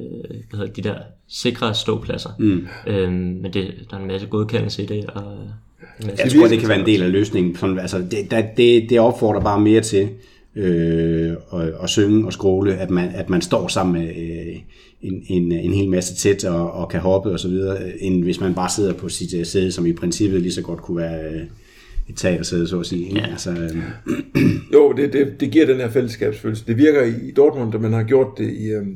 [0.50, 2.30] hvad hedder, de der sikre ståpladser.
[2.38, 2.66] Mm.
[2.86, 5.06] Øhm, men det, der er en masse godkendelse i det.
[5.06, 5.38] Og,
[6.06, 7.56] jeg tror, det kan være en del af løsningen.
[7.56, 10.08] Sådan, altså, det, der, det, det opfordrer bare mere til
[10.56, 14.56] øh, at, at synge og skråle, at man, at man står sammen med øh,
[15.02, 18.40] en, en, en hel masse tæt og, og kan hoppe og så videre, end hvis
[18.40, 21.32] man bare sidder på sit øh, sæde, som i princippet lige så godt kunne være...
[21.32, 21.42] Øh,
[22.08, 23.14] et teatersæde, så at sige.
[23.14, 23.26] Ja.
[23.30, 23.76] Altså, øh...
[24.74, 26.64] jo, det, det, det giver den her fællesskabsfølelse.
[26.66, 28.86] Det virker i Dortmund, da man har gjort det i øh,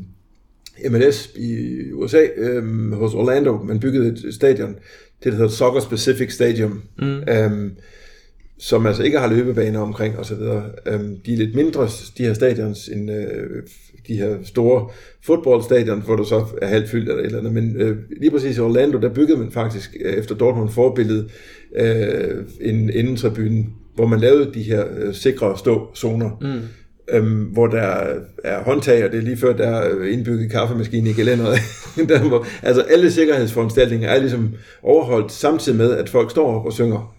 [0.90, 3.62] MLS i USA, øh, hos Orlando.
[3.64, 4.74] Man byggede et stadion,
[5.24, 7.20] det der hedder Soccer Specific Stadium, mm.
[7.20, 7.70] øh,
[8.58, 10.34] som altså ikke har løbebaner omkring osv.
[10.86, 13.62] Øh, de er lidt mindre, de her stadions, end øh,
[14.08, 14.88] de her store
[15.24, 17.52] fodboldstadion, hvor du så er halvt fyldt eller et eller andet.
[17.52, 21.28] Men øh, lige præcis i Orlando, der byggede man faktisk øh, efter Dortmund forbillede
[21.76, 26.30] øh, en indentribune, hvor man lavede de her øh, sikre stå-zoner.
[26.40, 26.68] Mm.
[27.08, 28.04] Øhm, hvor der
[28.44, 31.58] er håndtag, og det er lige før, der er indbygget kaffemaskine i gelænderet.
[32.08, 36.72] der, hvor, altså alle sikkerhedsforanstaltninger er ligesom overholdt, samtidig med, at folk står op og
[36.72, 37.14] synger.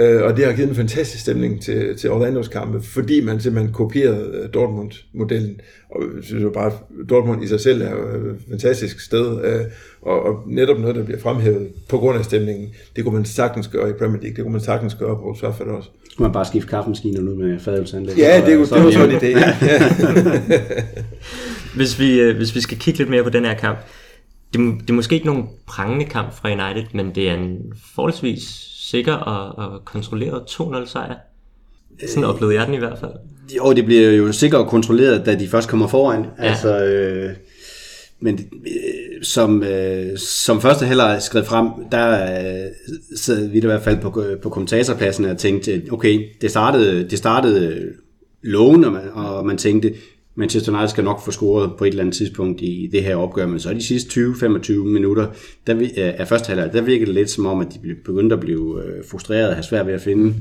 [0.00, 3.72] Øh, og det har givet en fantastisk stemning til, til Orlandos kampe, fordi man simpelthen
[3.72, 5.60] kopierede øh, Dortmund-modellen.
[5.90, 6.72] Og jeg synes jo bare,
[7.08, 9.60] Dortmund i sig selv er jo et fantastisk sted, øh,
[10.02, 13.68] og, og netop noget, der bliver fremhævet på grund af stemningen, det kunne man sagtens
[13.68, 15.90] gøre i Premier League, det kunne man sagtens gøre på Trafford også.
[16.10, 18.18] Så kunne man bare skifte kaffemaskiner ud med fadølsanlæg.
[18.18, 19.26] Ja, det, det, det var sådan en idé.
[19.26, 19.54] Ja.
[21.76, 23.78] hvis, vi, øh, hvis vi skal kigge lidt mere på den her kamp,
[24.52, 27.58] det, det er måske ikke nogen prangende kamp fra United, men det er en
[27.94, 31.14] forholdsvis sikker og, og kontrolleret 2-0 sejr.
[32.08, 33.12] Sådan oplevede jeg den i hvert fald.
[33.56, 36.26] Jo, det bliver jo sikkert kontrolleret, da de først kommer foran.
[36.38, 36.44] Ja.
[36.44, 37.30] Altså, øh,
[38.20, 42.70] men øh, som, øh, som første heller skrev frem, der øh,
[43.16, 47.92] sad vi i hvert fald på, på kommentatorpladsen og tænkte, okay, det startede, det startede
[48.42, 49.94] lovende, og man, og man tænkte,
[50.40, 53.46] Manchester United skal nok få scoret på et eller andet tidspunkt i det her opgør,
[53.46, 55.26] men så de sidste 20-25 minutter
[55.66, 58.40] der, øh, af første halvleg, der virkede det lidt som om, at de begyndte at
[58.40, 60.34] blive øh, frustreret og have svært ved at finde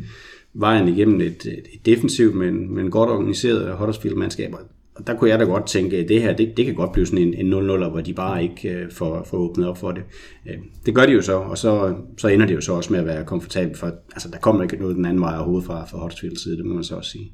[0.53, 4.53] vejen igennem et, et defensivt, men, men godt organiseret Huddersfield-mandskab.
[4.95, 7.05] Og der kunne jeg da godt tænke, at det her, det, det kan godt blive
[7.05, 10.03] sådan en, en 0-0, hvor de bare ikke øh, får, får åbnet op for det.
[10.49, 12.99] Øh, det gør de jo så, og så, så ender det jo så også med
[12.99, 15.97] at være komfortabelt, for altså, der kommer ikke noget den anden vej overhovedet fra, fra
[15.99, 17.31] Huddersfields side, det må man så også sige.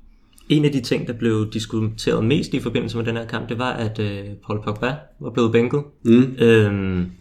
[0.50, 3.58] En af de ting, der blev diskuteret mest i forbindelse med den her kamp, det
[3.58, 5.84] var, at øh, Paul Pogba var blevet bænket.
[6.04, 6.36] Mm.
[6.38, 7.12] Øhm,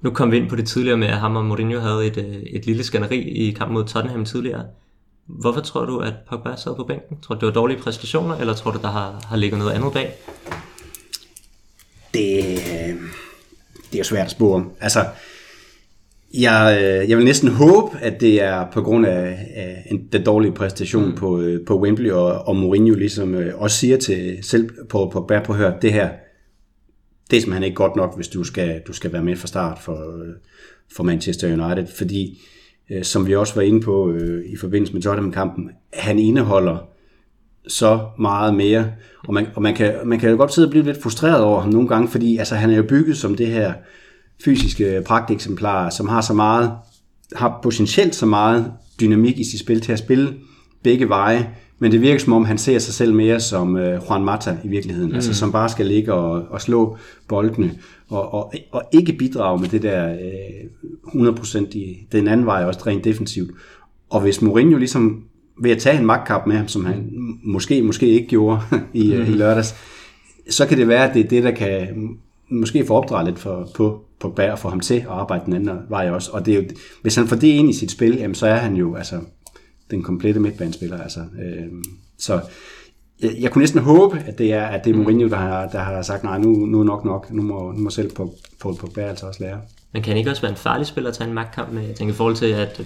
[0.00, 2.34] nu kom vi ind på det tidligere med, at ham og Mourinho havde et, øh,
[2.34, 4.64] et lille skænderi i kampen mod Tottenham tidligere.
[5.26, 7.16] Hvorfor tror du, at Pogba sad på bænken?
[7.22, 9.92] Tror du, det var dårlige præstationer, eller tror du, der har, har ligget noget andet
[9.92, 10.12] bag?
[12.14, 12.44] Det,
[13.92, 14.64] det er svært at spore.
[14.80, 15.04] Altså,
[16.34, 20.24] jeg, øh, jeg vil næsten håbe, at det er på grund af, af en, den
[20.24, 21.14] dårlige præstation mm.
[21.14, 25.20] på, øh, på Wembley, og, og Mourinho ligesom øh, også siger til selv på, på
[25.20, 26.08] Bær på hør, det her,
[27.30, 29.78] det er simpelthen ikke godt nok, hvis du skal, du skal være med fra start
[29.78, 30.24] for,
[30.96, 32.40] for Manchester United, fordi
[33.02, 36.88] som vi også var inde på øh, i forbindelse med Tottenham-kampen, han indeholder
[37.68, 38.92] så meget mere.
[39.28, 41.60] Og man, og man, kan, man kan jo godt sidde og blive lidt frustreret over
[41.60, 43.72] ham nogle gange, fordi altså, han er jo bygget som det her
[44.44, 46.72] fysiske pragteksemplar, som har så meget,
[47.36, 50.34] har potentielt så meget dynamik i sit spil til at spille
[50.82, 54.24] begge veje, men det virker som om, han ser sig selv mere som uh, Juan
[54.24, 55.14] Mata i virkeligheden, mm.
[55.14, 56.96] altså som bare skal ligge og, og slå
[57.28, 60.16] boldene, og, og, og ikke bidrage med det der
[61.14, 63.50] uh, 100% i den anden vej, også rent defensivt.
[64.10, 65.24] Og hvis Mourinho ligesom
[65.62, 67.10] ved at tage en magtkamp med ham, som han
[67.44, 68.60] måske, måske ikke gjorde
[68.94, 69.22] i, mm.
[69.22, 69.74] i lørdags,
[70.50, 71.88] så kan det være, at det er det, der kan
[72.50, 75.52] måske få opdraget lidt for, på, på Bær og få ham til at arbejde den
[75.52, 76.30] anden vej også.
[76.32, 76.68] Og det er jo,
[77.02, 79.20] hvis han får det ind i sit spil, jamen, så er han jo altså,
[79.90, 81.02] den komplette midtbanespiller.
[81.02, 81.20] Altså.
[81.20, 81.66] Øh,
[82.18, 82.40] så
[83.22, 85.78] jeg, jeg kunne næsten håbe, at det er, at det er Mourinho, der har, der
[85.78, 88.72] har sagt, nej, nu, nu er nok nok, nu må, nu må selv på, på,
[88.72, 89.60] på Bær altså også lære.
[89.92, 91.82] Men kan han ikke også være en farlig spiller at tage en magtkamp med?
[91.82, 92.82] Jeg tænker i forhold til, at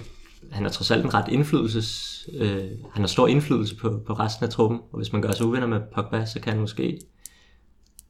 [0.51, 2.11] han er trods alt en ret indflydelses...
[2.39, 5.45] Øh, han har stor indflydelse på, på resten af truppen, og hvis man gør sig
[5.45, 6.99] uvenner med Pogba, så kan han måske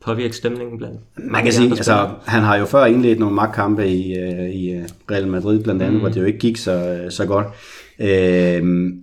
[0.05, 4.19] påvirke stemningen blandt Man kan sige, altså, han har jo før indledt nogle magtkampe i,
[4.19, 4.79] uh, i
[5.11, 5.99] Real Madrid blandt andet, mm.
[5.99, 7.47] hvor det jo ikke gik så, så godt.
[7.99, 8.93] Øh,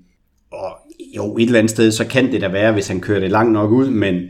[0.52, 0.78] og
[1.16, 3.52] jo, et eller andet sted, så kan det da være, hvis han kører det langt
[3.52, 4.22] nok ud, men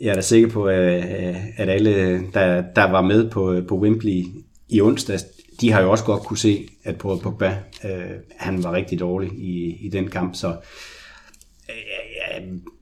[0.00, 4.24] jeg er da sikker på, at, alle, der, der var med på, på Wembley
[4.68, 5.24] i onsdags,
[5.60, 7.90] de har jo også godt kunne se, at Paul Pogba, øh,
[8.36, 12.07] han var rigtig dårlig i, i den kamp, så øh,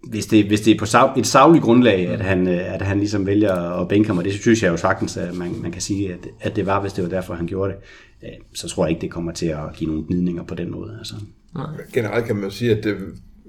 [0.09, 2.99] hvis, det, hvis det er på sag, et savligt grundlag, at han, øh, at han
[2.99, 5.83] ligesom vælger at bænke ham, og det synes jeg jo sagtens, at man, man kan
[5.83, 7.79] sige, at, at det var, hvis det var derfor, han gjorde det,
[8.23, 10.97] øh, så tror jeg ikke, det kommer til at give nogle gnidninger på den måde.
[10.99, 11.15] Altså.
[11.55, 11.67] Nej.
[11.95, 12.97] Generelt kan man sige, at det,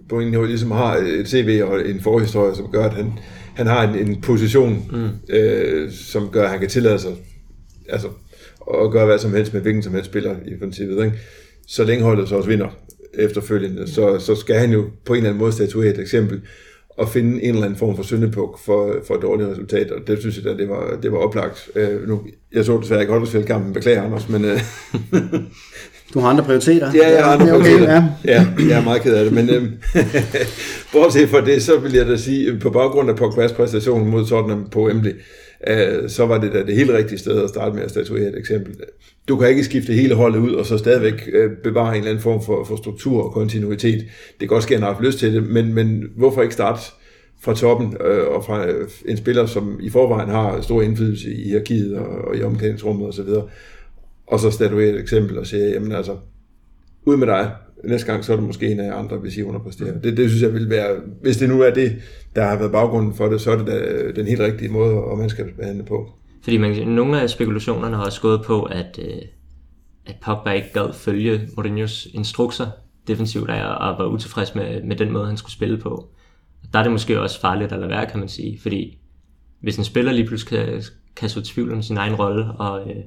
[0.10, 3.14] på en måde ligesom har et CV og en forhistorie, som gør, at han,
[3.56, 5.36] han har en, en position, mm.
[5.36, 7.12] øh, som gør, at han kan tillade sig
[7.90, 8.08] altså,
[8.62, 11.06] og gøre hvad som helst med hvilken som helst spiller i princippet.
[11.06, 11.18] Ikke?
[11.68, 12.68] Så længe holdet så også vinder
[13.18, 16.42] efterfølgende, så, så skal han jo på en eller anden måde statuere et eksempel
[16.98, 20.20] og finde en eller anden form for syndepuk for, for et dårligt resultat, og det
[20.20, 21.70] synes jeg da, det var, det var oplagt.
[21.76, 22.22] Uh, nu,
[22.54, 24.46] jeg så desværre ikke Huddersfield-kampen, beklager Anders, men...
[24.46, 24.52] Uh,
[26.14, 26.92] du har andre prioriteter?
[26.94, 27.94] Ja, jeg har andre okay, prioriteter.
[28.26, 28.32] Ja.
[28.32, 29.64] ja, jeg er meget ked af det, men uh,
[30.94, 34.70] bortset fra det, så vil jeg da sige, på baggrund af Pogba's præstation mod Tottenham
[34.72, 35.22] på Wembley, Øh,
[35.68, 38.38] Øh, så var det da det helt rigtige sted at starte med at statuere et
[38.38, 38.76] eksempel.
[39.28, 42.24] Du kan ikke skifte hele holdet ud, og så stadigvæk øh, bevare en eller anden
[42.24, 44.06] form for, for struktur og kontinuitet.
[44.40, 46.54] Det kan også ske, at han har haft lyst til det, men, men hvorfor ikke
[46.54, 46.82] starte
[47.42, 51.44] fra toppen øh, og fra øh, en spiller, som i forvejen har stor indflydelse i
[51.44, 53.30] hierarkiet og, og i omklædningsrummet osv.,
[54.28, 56.16] og så statuere et eksempel og sige, jamen altså,
[57.06, 57.52] ud med dig,
[57.84, 60.00] næste gang så er det måske en af andre, hvis I underpresterer.
[60.00, 61.96] Det, det synes jeg vil være, hvis det nu er det,
[62.36, 65.18] der har været baggrunden for det, så er det da den helt rigtige måde, at
[65.18, 66.10] mandskabsbehandle på.
[66.44, 69.22] Fordi man, nogle af spekulationerne har også gået på, at, øh,
[70.06, 72.68] at Pogba ikke gad følge Mourinho's instrukser
[73.08, 76.10] defensivt af, og var utilfreds med, med den måde, han skulle spille på.
[76.74, 78.98] Der er det måske også farligt at lade være, kan man sige, fordi
[79.62, 80.84] hvis en spiller lige pludselig kan,
[81.16, 83.04] kan så tvivl om sin egen rolle, og, øh,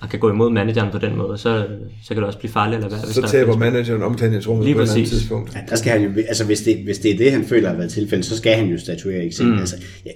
[0.00, 1.66] og kan gå imod manageren på den måde, så,
[2.02, 3.12] så kan det også blive farligt at lade være.
[3.12, 4.94] Så taber manageren omklædningsrummet Lige på præcis.
[4.94, 5.54] et andet tidspunkt.
[5.54, 7.76] Ja, der skal han jo, altså hvis det, hvis det er det, han føler har
[7.76, 9.54] været tilfældet, så skal han jo statuere eksempel.
[9.54, 9.60] Mm.
[9.60, 10.10] Altså, ja,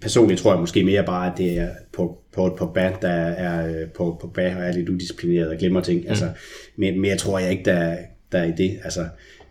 [0.00, 3.68] personligt tror jeg måske mere bare, at det er på, på, på bad, der er
[3.68, 6.00] øh, på, på bad og er lidt udisciplineret og glemmer ting.
[6.00, 6.08] Mm.
[6.08, 6.28] Altså,
[6.76, 7.96] men mere tror jeg ikke, der,
[8.32, 8.78] der er i det.
[8.84, 9.06] Altså,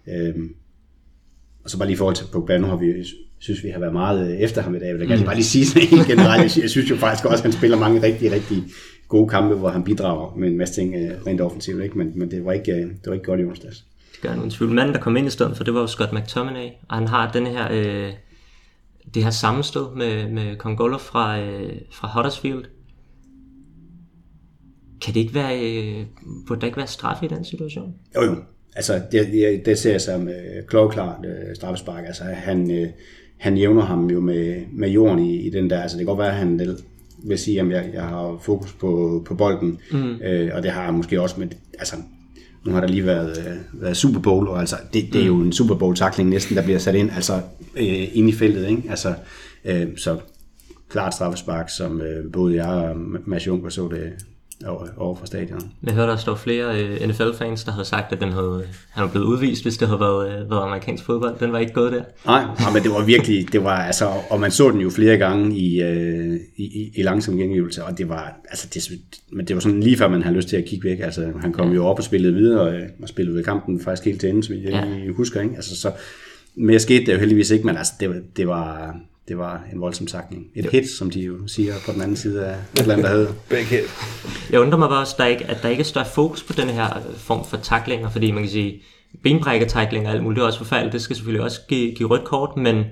[0.09, 0.49] øhm,
[1.63, 2.85] og så bare lige i forhold til Pogba, nu har vi
[3.39, 4.99] synes, vi har været meget efter ham i dag.
[4.99, 5.25] Jeg kan mm.
[5.25, 6.57] bare lige sige sådan helt generelt.
[6.57, 8.63] Jeg synes jo faktisk også, at han spiller mange rigtig, rigtig
[9.07, 11.97] gode kampe, hvor han bidrager med en masse ting øh, rent offensivt, ikke?
[11.97, 13.85] Men, men det, var ikke, øh, det var ikke godt i onsdags.
[14.11, 14.71] Det gør en tvivl.
[14.71, 17.31] Manden, der kom ind i stedet for, det var jo Scott McTominay, og han har
[17.31, 18.13] den her, øh,
[19.13, 22.65] det her sammenstød med, med Kongolo fra, øh, fra Huddersfield.
[25.01, 26.05] Kan det ikke være, øh,
[26.47, 27.93] burde der ikke være straf i den situation?
[28.15, 28.35] Jo, jo.
[28.75, 32.05] Altså, det, det, det ser jeg som øh, klokklart øh, straffespark.
[32.05, 32.87] Altså, han, øh,
[33.37, 35.81] han jævner ham jo med, med jorden i, i den der.
[35.81, 36.77] Altså, det kan godt være, at han
[37.27, 40.15] vil sige, at jeg, jeg har fokus på, på bolden, mm.
[40.23, 41.95] øh, og det har jeg måske også, men altså,
[42.65, 45.39] nu har der lige været, øh, været Super Bowl, og altså, det, det er jo
[45.39, 47.33] en Super Bowl-takling næsten, der bliver sat ind, altså
[47.75, 48.83] øh, ind i feltet, ikke?
[48.89, 49.13] Altså,
[49.65, 50.17] øh, så
[50.89, 54.13] klart straffespark, som øh, både jeg og Mads Juncker så det,
[54.97, 55.71] over for stadion.
[55.83, 59.09] Jeg hørte, der står flere uh, NFL-fans, der havde sagt, at den havde, han var
[59.09, 61.39] blevet udvist, hvis det havde været, uh, været amerikansk fodbold.
[61.39, 62.03] Den var ikke gået der.
[62.25, 65.17] Nej, nej, men det var virkelig, det var, altså, og man så den jo flere
[65.17, 68.91] gange i, uh, i, i, langsom gengivelse, og det var, altså, det,
[69.31, 70.99] men det var sådan lige før man havde lyst til at kigge væk.
[70.99, 71.75] Altså, han kom ja.
[71.75, 74.71] jo op og spillede videre, og, og spillede kampen faktisk helt til ende, så jeg
[74.71, 75.11] ja.
[75.11, 75.55] husker, ikke?
[75.55, 75.91] Altså, så
[76.55, 78.95] mere skete det jo heldigvis ikke, men altså, det, det var,
[79.27, 80.47] det var en voldsom takning.
[80.55, 83.33] Et hit, som de jo siger på den anden side af Atlanta hedder.
[83.49, 83.79] Begge
[84.51, 86.69] Jeg undrer mig bare også, der ikke, at der ikke er større fokus på den
[86.69, 88.81] her øh, form for taklinger, fordi man kan sige,
[89.23, 92.23] benbrækketaklinger og alt muligt, det er også forfærdeligt, det skal selvfølgelig også give, give rødt
[92.23, 92.85] kort, men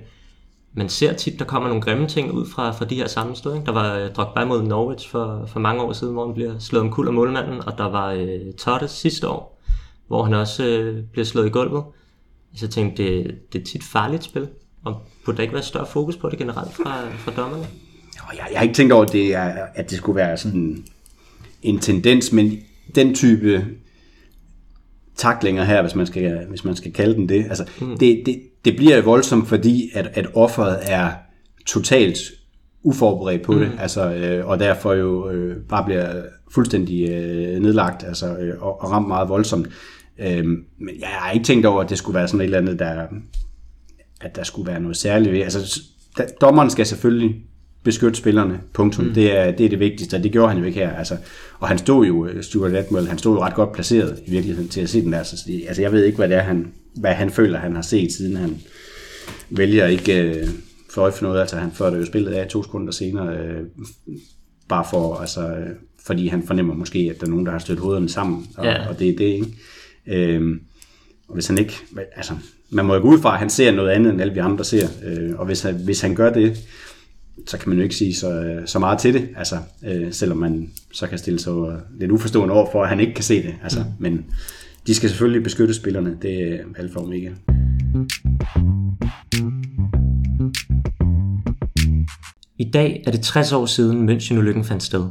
[0.76, 3.54] man ser tit, der kommer nogle grimme ting ud fra, fra de her sammenstød.
[3.54, 3.66] Ikke?
[3.66, 6.84] Der var uh, Drogba mod Norwich for, for mange år siden, hvor han bliver slået
[6.84, 9.62] om kul af målmanden, og der var uh, Tottes sidste år,
[10.06, 11.84] hvor han også uh, bliver slået i gulvet.
[12.56, 14.48] Så jeg tænkte, det, det er tit farligt spil,
[14.84, 17.66] og burde der ikke være større fokus på det generelt fra, fra dommerne?
[18.32, 20.84] Jeg, jeg har ikke tænkt over, at det, er, at det skulle være sådan
[21.62, 22.52] en tendens, men
[22.94, 23.64] den type
[25.16, 27.98] taklinger her, hvis man skal, hvis man skal kalde den det, altså, mm.
[27.98, 31.10] det, det, det bliver voldsomt, fordi at, at offeret er
[31.66, 32.18] totalt
[32.82, 33.58] uforberedt på mm.
[33.58, 38.82] det, altså, øh, og derfor jo øh, bare bliver fuldstændig øh, nedlagt altså, øh, og,
[38.82, 39.68] og ramt meget voldsomt.
[40.18, 40.46] Øh,
[40.78, 43.06] men jeg har ikke tænkt over, at det skulle være sådan et eller andet, der,
[44.24, 45.40] at der skulle være noget særligt ved.
[45.40, 45.82] Altså,
[46.40, 47.36] dommeren skal selvfølgelig
[47.82, 49.04] beskytte spillerne, punktum.
[49.04, 49.14] Mm.
[49.14, 50.92] Det, er, det er det vigtigste, og det gjorde han jo ikke her.
[50.92, 51.16] Altså,
[51.58, 54.68] og han stod jo, øh, Stuart Atwell, han stod jo ret godt placeret i virkeligheden
[54.68, 55.22] til at se den der.
[55.22, 58.12] Så, altså, jeg ved ikke, hvad det er, han, hvad han føler, han har set,
[58.12, 58.60] siden han
[59.50, 60.48] vælger ikke øh,
[60.90, 61.40] for for noget.
[61.40, 63.60] Altså, han førte jo spillet af to sekunder senere, øh,
[64.68, 65.70] bare for, altså, øh,
[66.06, 68.88] fordi han fornemmer måske, at der er nogen, der har stødt hovederne sammen, og, ja.
[68.88, 69.46] og det er det, ikke?
[70.06, 70.60] Øh,
[71.28, 71.74] og hvis han ikke,
[72.16, 72.34] altså,
[72.70, 74.64] man må jo gå ud fra, at han ser noget andet, end alle vi andre
[74.64, 76.56] ser, øh, og hvis han, hvis han gør det,
[77.46, 80.70] så kan man jo ikke sige så, så meget til det, altså, øh, selvom man
[80.92, 81.52] så kan stille sig
[82.00, 83.54] lidt uforstående over for, at han ikke kan se det.
[83.62, 83.86] Altså, mm.
[83.98, 84.26] Men
[84.86, 87.30] de skal selvfølgelig beskytte spillerne, det er alfa og omega.
[92.58, 95.04] I dag er det 60 år siden München-ulykken fandt sted.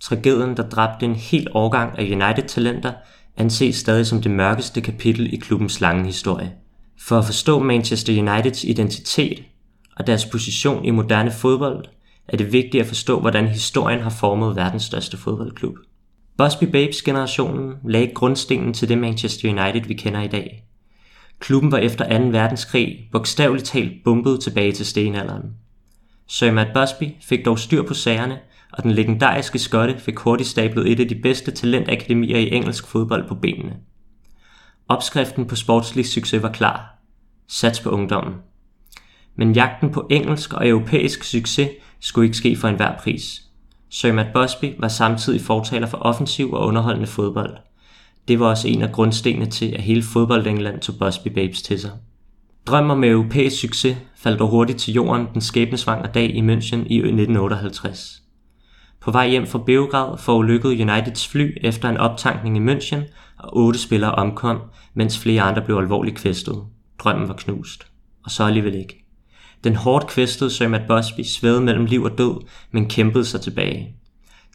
[0.00, 2.92] Tragedien, der dræbte en hel årgang af United-talenter,
[3.36, 6.52] anses stadig som det mørkeste kapitel i klubbens lange historie.
[6.98, 9.42] For at forstå Manchester Uniteds identitet
[9.96, 11.84] og deres position i moderne fodbold,
[12.28, 15.74] er det vigtigt at forstå, hvordan historien har formet verdens største fodboldklub.
[16.38, 20.64] Busby Babes-generationen lagde grundstenen til det Manchester United, vi kender i dag.
[21.38, 22.24] Klubben var efter 2.
[22.24, 25.42] verdenskrig bogstaveligt talt bumpet tilbage til stenalderen.
[26.28, 28.38] Sir Matt Busby fik dog styr på sagerne,
[28.72, 33.28] og den legendariske skotte fik hurtigt stablet et af de bedste talentakademier i engelsk fodbold
[33.28, 33.76] på benene.
[34.88, 36.98] Opskriften på sportslig succes var klar.
[37.48, 38.34] Sats på ungdommen
[39.36, 41.70] men jagten på engelsk og europæisk succes
[42.00, 43.42] skulle ikke ske for enhver pris.
[43.90, 47.56] Sir Matt Busby var samtidig fortaler for offensiv og underholdende fodbold.
[48.28, 51.90] Det var også en af grundstenene til, at hele fodbold-England tog Busby Babes til sig.
[52.66, 56.96] Drømmer med europæisk succes faldt dog hurtigt til jorden den skæbnesvangre dag i München i
[56.96, 58.22] 1958.
[59.06, 63.00] På vej hjem fra Beograd forulykkede Uniteds fly efter en optankning i München,
[63.38, 64.60] og otte spillere omkom,
[64.94, 66.64] mens flere andre blev alvorligt kvæstet.
[66.98, 67.86] Drømmen var knust.
[68.24, 69.04] Og så alligevel ikke.
[69.64, 73.94] Den hårdt kvæstede Sir Matt Busby svævede mellem liv og død, men kæmpede sig tilbage.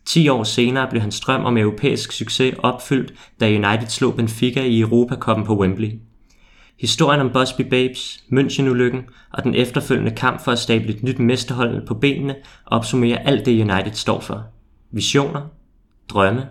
[0.06, 4.80] 10 år senere blev hans drøm om europæisk succes opfyldt, da United slog Benfica i
[4.80, 5.92] Europakoppen på Wembley.
[6.82, 9.00] Historien om Busby Babes, München-ulykken
[9.32, 13.62] og den efterfølgende kamp for at stable et nyt mesterhold på benene opsummerer alt det
[13.62, 14.44] United står for.
[14.92, 15.42] Visioner,
[16.10, 16.46] drømme,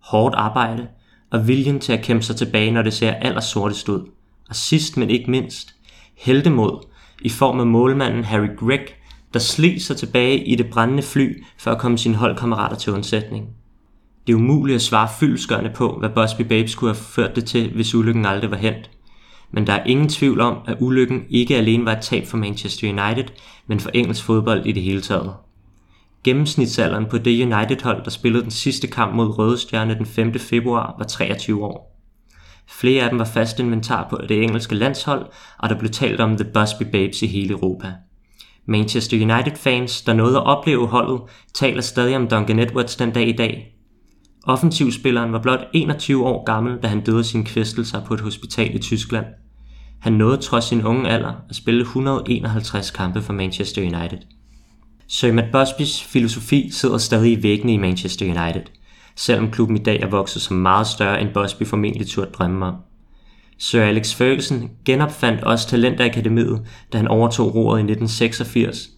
[0.00, 0.88] hårdt arbejde
[1.30, 4.08] og viljen til at kæmpe sig tilbage, når det ser allersortest ud.
[4.48, 5.74] Og sidst men ikke mindst,
[6.16, 6.86] heldemod
[7.22, 8.94] i form af målmanden Harry Gregg,
[9.32, 13.48] der slid sig tilbage i det brændende fly for at komme sine holdkammerater til undsætning.
[14.26, 17.72] Det er umuligt at svare fyldskørende på, hvad Busby Babes skulle have ført det til,
[17.74, 18.90] hvis ulykken aldrig var hent.
[19.52, 22.88] Men der er ingen tvivl om, at ulykken ikke alene var et tab for Manchester
[22.88, 23.24] United,
[23.66, 25.34] men for engelsk fodbold i det hele taget.
[26.24, 30.38] Gennemsnitsalderen på det United-hold, der spillede den sidste kamp mod Røde Stjerne den 5.
[30.38, 31.92] februar, var 23 år.
[32.68, 35.26] Flere af dem var fast inventar på det engelske landshold,
[35.58, 37.92] og der blev talt om The Busby Babes i hele Europa.
[38.66, 41.20] Manchester United-fans, der nåede at opleve holdet,
[41.54, 43.74] taler stadig om Duncan Edwards den dag i dag.
[44.46, 48.78] Offensivspilleren var blot 21 år gammel, da han døde sin kvæstelser på et hospital i
[48.78, 49.26] Tyskland.
[50.02, 54.18] Han nåede trods sin unge alder at spille 151 kampe for Manchester United.
[55.08, 58.62] Sir Matt Busbys filosofi sidder stadig i væggene i Manchester United–
[59.16, 62.74] selvom klubben i dag er vokset som meget større end Busby formentlig turde drømme om.
[63.58, 68.88] Sir Alex Ferguson genopfandt også Talentakademiet, da han overtog roret i 1986.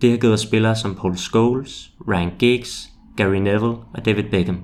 [0.00, 4.58] Det har givet spillere som Paul Scholes, Ryan Giggs, Gary Neville og David Beckham.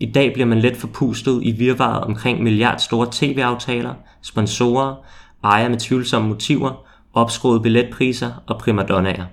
[0.00, 4.94] I dag bliver man let forpustet i virvaret omkring milliard store tv-aftaler, sponsorer,
[5.44, 9.24] ejere med tvivlsomme motiver, opskruede billetpriser og primadonnaer.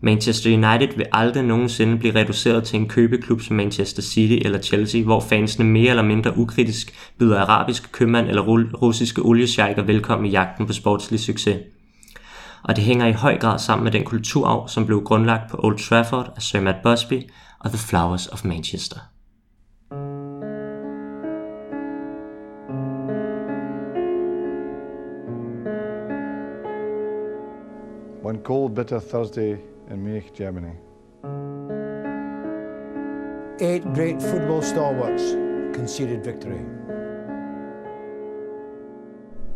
[0.00, 5.02] Manchester United vil aldrig nogensinde blive reduceret til en købeklub som Manchester City eller Chelsea,
[5.02, 8.42] hvor fansene mere eller mindre ukritisk byder arabiske købmand eller
[8.82, 11.60] russiske oliesjejker velkommen i jagten på sportslig succes.
[12.62, 15.78] og det hænger i høj grad sammen med den kulturarv, som blev grundlagt på Old
[15.78, 17.22] Trafford af Sir Matt Busby
[17.60, 18.98] og The Flowers of Manchester.
[28.32, 29.60] One cold, bitter Thursday
[29.90, 30.72] in Munich, Germany.
[33.60, 35.32] Eight great football stalwarts
[35.76, 36.64] conceded victory.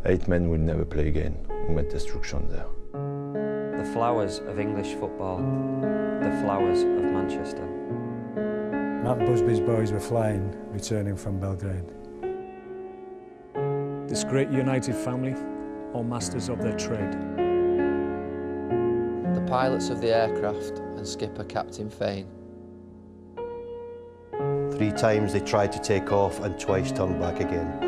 [0.05, 2.66] Eight men will never play again who met destruction there.
[3.83, 7.64] The flowers of English football, the flowers of Manchester.
[9.03, 11.91] Matt Busby's boys were flying, returning from Belgrade.
[14.07, 15.35] This great united family,
[15.95, 17.45] all masters of their trade.
[19.47, 22.26] The pilots of the aircraft and skipper Captain Fane.
[24.72, 27.78] Three times they tried to take off and twice turned back again.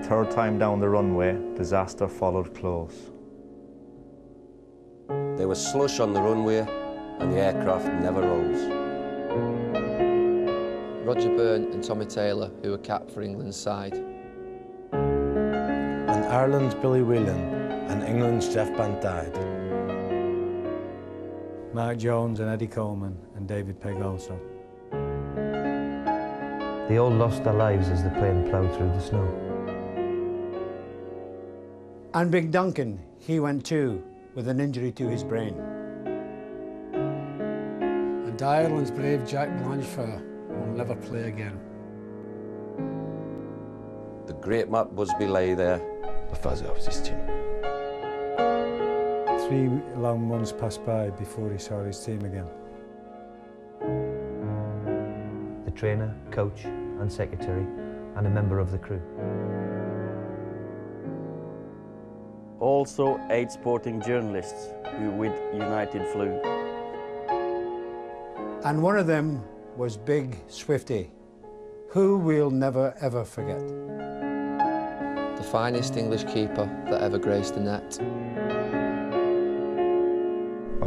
[0.00, 3.10] The third time down the runway, disaster followed close.
[5.36, 6.66] There was slush on the runway
[7.18, 8.64] and the aircraft never rose.
[11.04, 14.02] Roger Byrne and Tommy Taylor, who were capped for England's side.
[14.92, 19.36] And Ireland's Billy Whelan and England's Jeff Band died.
[21.74, 24.38] Mark Jones and Eddie Coleman and David Pegg also.
[26.88, 29.26] They all lost their lives as the plane ploughed through the snow.
[32.12, 34.04] And Big Duncan, he went too,
[34.34, 35.54] with an injury to his brain.
[36.92, 41.58] And Ireland's brave Jack Blanchflower will never play again.
[44.26, 45.80] The great Matt Busby lay there.
[46.28, 47.41] The father of this team.
[49.52, 52.46] Three long months passed by before he saw his team again.
[55.66, 57.66] The trainer, coach, and secretary,
[58.16, 59.02] and a member of the crew.
[62.60, 66.40] Also, eight sporting journalists who with United flew.
[68.64, 69.44] And one of them
[69.76, 71.10] was Big Swifty,
[71.90, 73.60] who we'll never ever forget.
[75.36, 77.98] The finest English keeper that ever graced the net.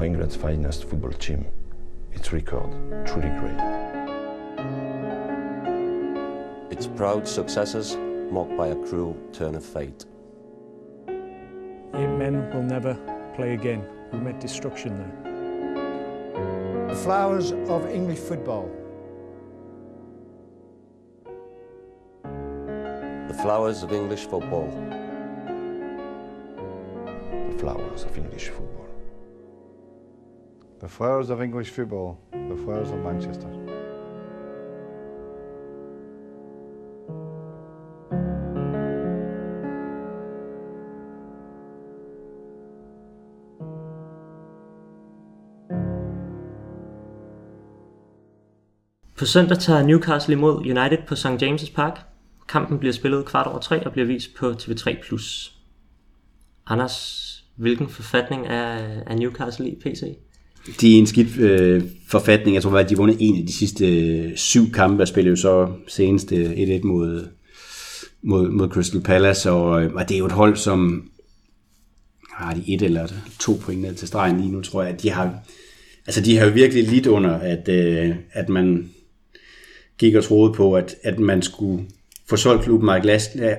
[0.04, 1.46] England's finest football team.
[2.12, 2.70] Its record,
[3.06, 3.60] truly great.
[6.72, 7.96] Its proud successes
[8.32, 10.06] mocked by a cruel turn of fate.
[11.08, 12.96] Eight men will never
[13.36, 15.14] play again who met destruction there.
[16.90, 18.70] The flowers of English football.
[22.24, 24.70] The flowers of English football.
[27.50, 28.88] The flowers of English football.
[30.80, 33.48] The flowers of English football, the flowers of Manchester.
[49.18, 51.28] På søndag tager Newcastle imod United på St.
[51.28, 52.00] James' Park.
[52.48, 55.52] Kampen bliver spillet kvart over tre og bliver vist på TV3+.
[56.68, 60.18] Anders, hvilken forfatning er, er Newcastle i PC?
[60.82, 62.56] De er en skidt øh, forfatning.
[62.56, 65.36] Jeg tror, at de vundet en af de sidste øh, syv kampe, og spiller jo
[65.36, 67.28] så senest øh, 1-1 mod,
[68.22, 71.10] mod, mod Crystal Palace, og, øh, og det er jo et hold, som
[72.34, 73.08] har de et eller
[73.40, 75.34] to point ned til stregen lige nu, tror jeg, at de har,
[76.08, 78.90] altså de har jo virkelig lidt under, at, øh, at man
[79.98, 81.86] gik og troede på, at, at man skulle
[82.30, 82.86] få solgt klubben,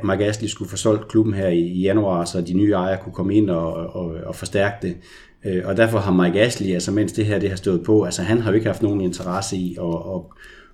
[0.03, 3.13] Mark Astley skulle få solgt klubben her i, i januar, så de nye ejere kunne
[3.13, 4.97] komme ind og, og, og forstærke det.
[5.45, 8.23] Øh, og derfor har Mike Ashley, altså mens det her det har stået på, altså
[8.23, 10.21] han har jo ikke haft nogen interesse i at, at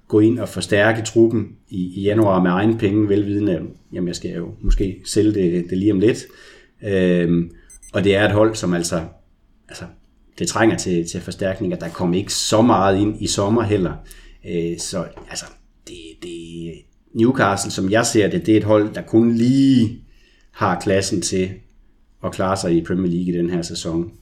[0.09, 3.61] gå ind og forstærke truppen i, i januar med egen penge, velvidende,
[3.93, 6.25] jamen jeg skal jo måske sælge det, det lige om lidt.
[6.85, 7.51] Øhm,
[7.93, 9.03] og det er et hold, som altså,
[9.69, 9.85] altså
[10.39, 11.77] det trænger til, til forstærkninger.
[11.77, 13.93] Der kom ikke så meget ind i sommer heller.
[14.51, 15.45] Øh, så altså,
[15.89, 16.73] det, det,
[17.15, 20.05] Newcastle, som jeg ser det, det er et hold, der kun lige
[20.51, 21.51] har klassen til
[22.25, 24.13] at klare sig i Premier League i den her sæson.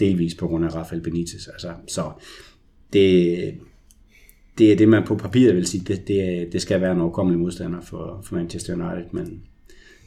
[0.00, 1.48] Delvis på grund af Rafael Benitez.
[1.48, 2.10] Altså, så
[2.92, 3.54] det,
[4.58, 7.40] det er det, man på papiret vil sige, det, det, det skal være en overkommelig
[7.40, 9.42] modstander for, for Manchester United, men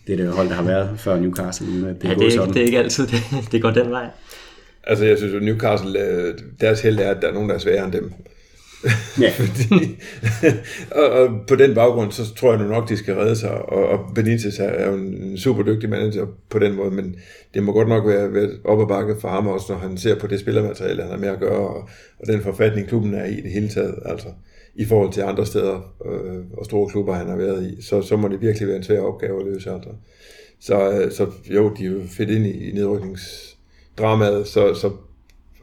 [0.08, 1.68] det er det hold, der har været før Newcastle.
[1.68, 2.54] Det, ja, det, er ikke, sådan.
[2.54, 4.10] det er ikke altid, det, det går den vej.
[4.84, 6.00] Altså, jeg synes, at Newcastle,
[6.62, 8.14] deres held er, at der er nogen, der er sværere end dem.
[9.22, 9.32] Ja.
[9.40, 10.00] Fordi,
[10.92, 13.88] og, og, på den baggrund, så tror jeg nu nok, de skal redde sig, og,
[13.88, 17.16] og Benitez er, er jo en super dygtig manager på den måde, men
[17.54, 20.20] det må godt nok være, være op ad bakke for ham også, når han ser
[20.20, 23.42] på det spillermateriale, han har med at gøre, og, og den forfatning, klubben er i
[23.42, 24.28] det hele taget, altså
[24.76, 28.18] i forhold til andre steder øh, og store klubber, han har været i, så, så
[28.18, 29.72] må det virkelig være en svær opgave at løse.
[29.72, 29.90] Altså.
[30.60, 34.92] Så, øh, så jo, de er jo fedt ind i, i nedrykningsdramaet, så, så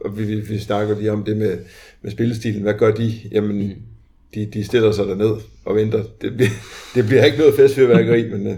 [0.05, 1.59] og vi, vi, vi snakker lige om det med,
[2.07, 2.63] med spillestilen.
[2.63, 3.13] Hvad gør de?
[3.33, 3.77] Jamen,
[4.35, 6.05] de, de stiller sig derned og venter.
[6.21, 6.51] Det bliver,
[6.95, 8.57] det bliver ikke noget festfyrværkeri, men uh,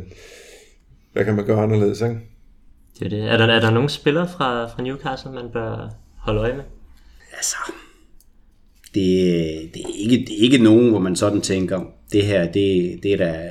[1.13, 2.19] hvad kan man gøre anderledes, ikke?
[2.99, 3.23] Det er, det.
[3.23, 6.65] Er, der, er der nogle spillere fra, fra Newcastle, man bør holde øje med?
[7.37, 7.57] Altså,
[8.95, 9.05] det,
[9.75, 11.81] det, er ikke, det er ikke nogen, hvor man sådan tænker,
[12.13, 13.49] det her, det, det er da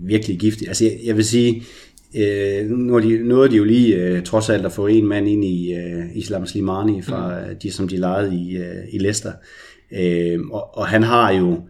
[0.00, 0.68] virkelig giftigt.
[0.68, 1.62] Altså, jeg, jeg vil sige,
[2.16, 5.28] øh, nu er de, nåede de jo lige øh, trods alt at få en mand
[5.28, 7.56] ind i øh, Islam Slimani, fra, mm.
[7.56, 9.32] de, som de lejede i, øh, i Leicester.
[9.92, 11.60] Øh, og, og han har jo,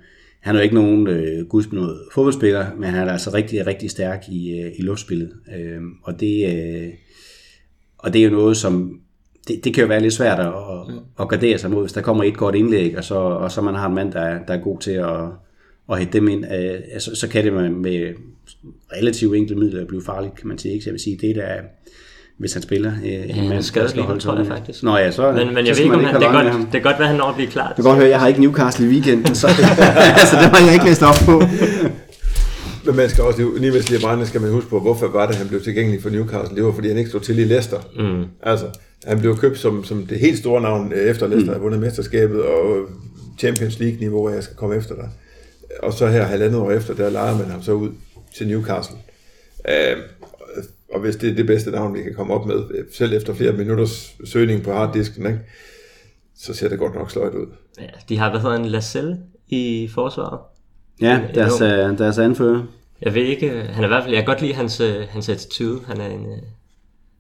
[0.41, 4.25] han er jo ikke nogen øh, gudsbenået fodboldspiller, men han er altså rigtig, rigtig stærk
[4.29, 5.33] i, øh, i luftspillet.
[5.57, 6.89] Øh, og, det, øh,
[7.99, 9.01] og det er jo noget, som
[9.49, 10.53] det, det kan jo være lidt svært at,
[10.89, 10.99] mm.
[11.21, 13.75] at gardere sig mod, hvis der kommer et godt indlæg, og så, og så man
[13.75, 15.21] har en mand, der, der er god til at,
[15.91, 18.15] at hætte dem ind, øh, så, så kan det med, med
[18.93, 20.73] relativt enkle midler blive farligt, kan man sige.
[20.73, 20.85] Ikke?
[20.85, 21.55] Så jeg vil sige, det der
[22.41, 22.93] hvis han spiller.
[23.05, 24.83] Øh, ja, en mand, skal lige, holde tror jeg faktisk.
[24.83, 26.79] Nå ja, så, men, men jeg så ved ikke, om han, det, er godt, det
[26.79, 27.69] er godt, hvad han når at blive klar.
[27.69, 29.47] Du kan godt høre, jeg har ikke Newcastle i weekenden, så
[30.21, 31.43] altså, det har jeg ikke læst op på.
[32.85, 35.49] Men man skal også, lige med Slibrande skal man huske på, hvorfor var det, han
[35.49, 36.57] blev tilgængelig for Newcastle?
[36.57, 37.79] Det var, fordi han ikke stod til i Leicester.
[37.97, 38.25] Mm.
[38.43, 38.67] Altså,
[39.05, 41.57] han blev købt som, som det helt store navn, øh, efter Leicester mm.
[41.59, 42.77] har vundet mesterskabet og
[43.39, 45.09] Champions League-niveau, hvor jeg skal komme efter dig.
[45.83, 47.89] Og så her halvandet år efter, der leger man ham så ud
[48.37, 48.97] til Newcastle.
[49.59, 50.03] Uh,
[50.95, 52.57] og hvis det er det bedste navn, vi kan komme op med,
[52.93, 55.41] selv efter flere minutters søgning på harddisken, ikke?
[56.37, 57.47] så ser det godt nok sløjt ud.
[57.81, 59.19] Ja, de har, hvad hedder en, Lascelles
[59.49, 60.39] i forsvaret.
[61.01, 62.63] Ja, deres, uh, deres anfører.
[63.03, 65.29] Jeg ved ikke, han er i hvert fald, jeg kan godt lide hans, øh, hans
[65.29, 65.81] attitude.
[65.87, 66.39] Han er en, øh,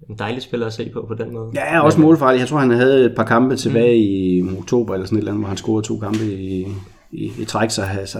[0.08, 1.50] en dejlig spiller at se på på den måde.
[1.54, 2.40] Ja, også målfarlig.
[2.40, 4.54] Jeg tror, han havde et par kampe tilbage mm.
[4.54, 6.66] i oktober eller sådan et eller andet, hvor han scorede to kampe i,
[7.12, 7.70] i, i træk.
[7.70, 8.18] Så, altså,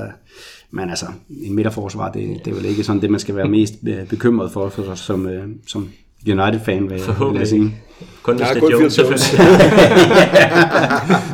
[0.71, 1.07] men altså,
[1.43, 3.75] en midterforsvar, det, det er vel ikke sådan det, man skal være mest
[4.09, 5.29] bekymret for, for som,
[5.67, 5.89] som
[6.29, 7.01] United-fan, vil,
[7.33, 7.77] vil jeg sige.
[8.23, 9.27] Kun hvis ja, det er Jones, selvfølgelig.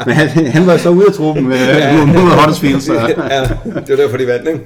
[0.07, 2.05] Men han, han var så ude af truppen med, ja.
[2.05, 2.80] mod Huddersfield.
[2.80, 2.95] Så.
[2.95, 3.41] ja,
[3.80, 4.61] det var derfor, de vandt, ikke?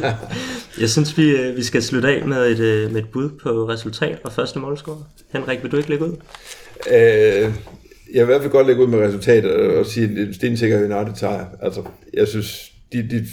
[0.80, 3.68] jeg synes, vi, øh, vi skal slutte af med et, øh, med et bud på
[3.68, 4.98] resultat og første målscore.
[5.32, 6.16] Henrik, vil du ikke lægge ud?
[6.92, 7.52] Øh,
[8.14, 11.14] jeg vil i hvert fald godt lægge ud med resultatet og sige, at stensikker United
[11.16, 11.44] tager.
[11.62, 11.82] Altså,
[12.14, 13.26] jeg synes, de, de,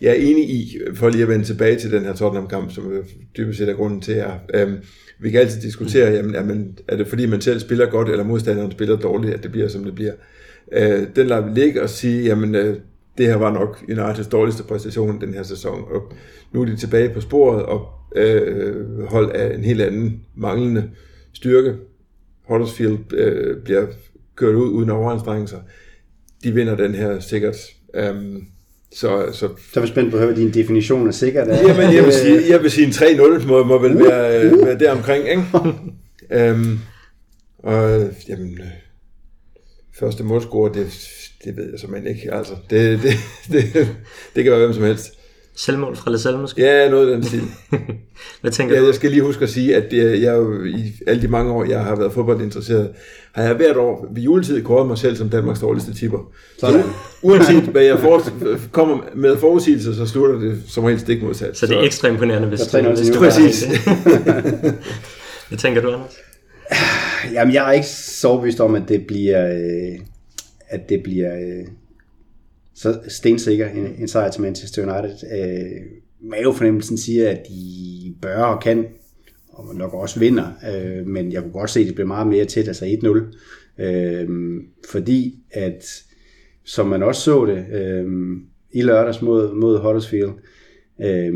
[0.00, 3.02] jeg er enig i, for lige at vende tilbage til den her Tottenham-kamp, som
[3.36, 4.32] dybest set er grunden til her.
[4.54, 4.76] Øhm,
[5.20, 8.24] vi kan altid diskutere, jamen, jamen, man, er det fordi man selv spiller godt, eller
[8.24, 10.12] modstanderen spiller dårligt, at det bliver, som det bliver.
[10.72, 12.76] Øh, den lader vi ligge og sige, jamen, øh,
[13.18, 16.12] det her var nok Uniteds dårligste præstation den her sæson, og
[16.52, 20.90] nu er de tilbage på sporet, og øh, hold af en helt anden manglende
[21.32, 21.74] styrke.
[22.48, 23.86] Huddersfield øh, bliver
[24.36, 25.58] kørt ud uden overanstrengelser.
[26.44, 27.56] De vinder den her sikkert.
[28.10, 28.46] Um,
[28.94, 31.68] så, så, så er vi spændt på at høre, hvad din definition af sikkert er.
[31.68, 34.78] Jamen, jeg vil sige, jeg vil sige en 3-0 må, må vel være, uh, være
[34.78, 35.44] deromkring, ikke?
[36.52, 36.80] um,
[37.72, 38.66] og jamen, øh,
[39.98, 40.86] første målscore, det,
[41.44, 42.34] det ved jeg simpelthen ikke.
[42.34, 43.12] Altså, det, det,
[43.52, 43.88] det,
[44.36, 45.12] det kan være hvem som helst.
[45.56, 46.62] Selvmål fra Lassalle måske?
[46.62, 47.42] Ja, noget af den stil.
[48.40, 48.86] Hvad tænker ja, du?
[48.86, 51.64] Jeg skal lige huske at sige, at jeg, jeg jo, i alle de mange år,
[51.64, 52.90] jeg har været fodboldinteresseret,
[53.32, 56.32] har jeg hvert år ved juletid kåret mig selv som Danmarks dårligste tipper.
[56.58, 56.82] Så
[57.22, 58.22] uanset hvad jeg for,
[58.72, 61.56] kommer med forudsigelser, så slutter det som helt stik modsat.
[61.56, 63.64] Så det er ekstra imponerende, hvis, du, hvis du Præcis.
[65.48, 66.16] Hvad tænker du, Anders?
[67.32, 69.98] Jamen, jeg er ikke så overbevist om, at det bliver, øh,
[70.68, 71.66] at det bliver øh,
[72.74, 75.16] så stensikker en, en sejr til Manchester United.
[75.32, 75.80] Øh,
[76.20, 78.86] mavefornemmelsen siger, at de bør og kan,
[79.48, 82.44] og nok også vinder, øh, men jeg kunne godt se, at det bliver meget mere
[82.44, 83.84] tæt, altså 1-0.
[83.84, 84.28] Øh,
[84.90, 86.02] fordi at,
[86.64, 88.36] som man også så det øh,
[88.72, 90.32] i lørdags mod, mod Huddersfield,
[91.00, 91.34] øh,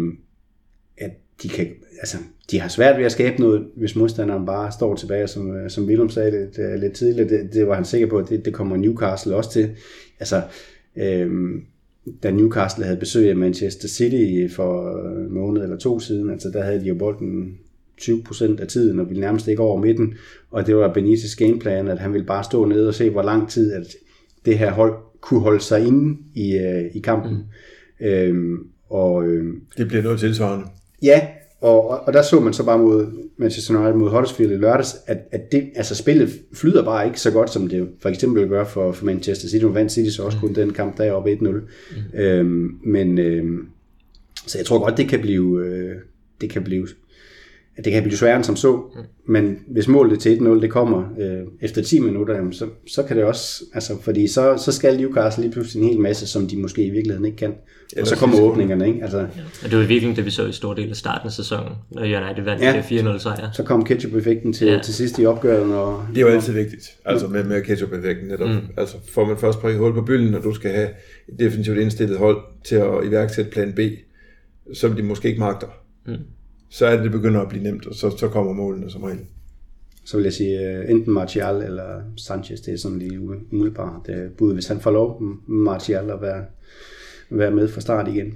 [0.99, 1.11] at
[1.43, 1.67] de kan,
[2.01, 2.17] altså,
[2.51, 6.09] de har svært ved at skabe noget, hvis modstanderen bare står tilbage, som, som Willem
[6.09, 7.29] sagde lidt, lidt tidligere.
[7.29, 9.71] Det, det var han sikker på, at det, det kommer Newcastle også til.
[10.21, 10.43] Altså,
[11.01, 11.63] Øhm,
[12.23, 16.63] da Newcastle havde besøg af Manchester City for en måned eller to siden, altså der
[16.63, 17.59] havde de jo bolden
[18.01, 20.15] 20% af tiden, og ville nærmest ikke over midten,
[20.51, 23.49] og det var Benitez gameplan, at han ville bare stå nede og se, hvor lang
[23.49, 23.87] tid at
[24.45, 27.33] det her hold kunne holde sig inde i, øh, i kampen.
[28.01, 28.07] Mm.
[28.07, 28.57] Øhm,
[28.91, 30.67] og, øh, det bliver noget tilsvarende.
[31.03, 31.27] Ja,
[31.61, 33.07] og, og der så man så bare mod
[33.37, 37.31] Manchester United mod Huddersfield i lørdags, at, at det, altså spillet flyder bare ikke så
[37.31, 39.65] godt, som det for eksempel gør for, for Manchester City.
[39.65, 41.49] Nu vandt City så også kun den kamp der oppe 1-0.
[41.49, 41.61] Mm.
[42.15, 43.69] Øhm, men øhm,
[44.47, 45.97] så jeg tror godt, det kan blive, øh,
[46.41, 46.89] det kan blive
[47.79, 48.83] at det kan blive sværere end som så,
[49.29, 53.17] men hvis målet til 1-0 det kommer øh, efter 10 minutter, jamen, så, så kan
[53.17, 56.57] det også, altså, fordi så, så skal Newcastle lige pludselig en hel masse, som de
[56.57, 57.55] måske i virkeligheden ikke kan.
[58.01, 59.03] Og så kommer åbningerne, ikke?
[59.03, 59.19] Altså,
[59.65, 62.03] Og det var virkelig det, vi så i stor del af starten af sæsonen, når
[62.03, 62.75] United vandt Ja.
[62.91, 63.15] ja.
[63.15, 63.51] 4-0 sejr.
[63.53, 64.79] så kom ketchup-effekten til, Ja.
[64.79, 65.75] til sidst i opgøret.
[65.75, 68.49] Og, Det er jo altid vigtigt, altså med, med ketchup-effekten netop.
[68.49, 68.55] Mm.
[68.55, 68.61] Mm.
[68.77, 70.89] Altså får man først prikket hul på bølgen, og du skal have
[71.29, 73.81] et defensivt indstillet hold til at iværksætte plan B,
[74.75, 75.67] som de måske ikke magter.
[76.07, 76.13] Mm.
[76.71, 79.19] Så er det, det begynder at blive nemt, og så, så kommer målene som regel.
[80.05, 84.31] så vil jeg sige, øh, enten Martial eller Sanchez, det er sådan lige umiddelbart øh,
[84.31, 86.45] bud, hvis han får lov, Martial at være,
[87.31, 88.35] være med fra start igen.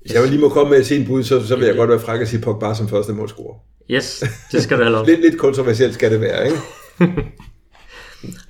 [0.00, 1.90] Hvis jeg vil lige må komme med et sent bud, så, så vil jeg godt
[1.90, 3.58] være fræk at sige Pogba som første målscorer.
[3.90, 5.06] Yes, det skal du have lov.
[5.10, 6.58] lidt, lidt kontroversielt skal det være, ikke?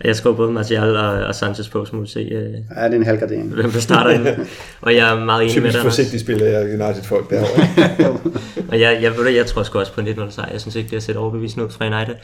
[0.04, 2.84] Jeg skriver både Martial og, og Sanchez på, så må se, øh, Ja, det er
[2.86, 3.54] en halvgardering.
[3.54, 4.34] hvem der starter inden.
[4.80, 5.80] Og jeg er meget enig med Typisk dig.
[5.80, 5.94] Anders.
[5.96, 8.18] forsigtigt spiller jeg United-folk derovre.
[8.70, 10.48] Og jeg, jeg, ved du, jeg tror sgu også på en 1-0 sejr.
[10.52, 12.14] Jeg synes ikke, det har set overbevisende ud fra United.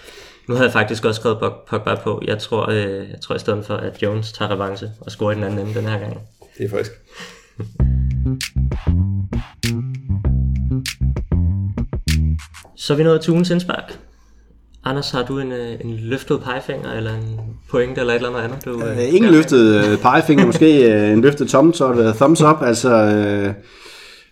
[0.48, 2.22] Nu havde jeg faktisk også skrevet Pog- Pogba på.
[2.26, 2.80] Jeg tror, øh,
[3.10, 5.74] jeg tror i stedet for, at Jones tager revanche og scorer i den anden ende
[5.74, 6.18] den her gang.
[6.58, 6.92] Det er frisk.
[12.76, 13.98] Så er vi nået til ugens indspark.
[14.88, 18.40] Anders, har du en, øh, en løftet pegefinger, eller en pointe, eller et eller andet
[18.40, 18.64] andet?
[18.64, 22.90] Du, øh, Øh, ingen løftet øh, pegefinger, måske en løftet thumbs up, thumbs up altså
[22.94, 23.54] øh,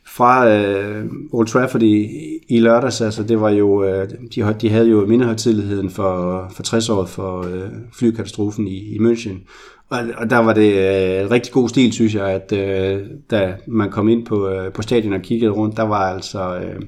[0.07, 2.09] fra øh, Old Trafford i,
[2.49, 6.63] i lørdags, altså det var jo, øh, de, havde- de havde jo mindehøjtidligheden for, for
[6.63, 9.49] 60 år for øh, flykatastrofen i, i München,
[9.91, 13.01] og, og der var det øh, rigtig god stil, synes jeg, at øh,
[13.31, 16.83] da man kom ind på, øh, på stadion og kiggede rundt, der var altså øh,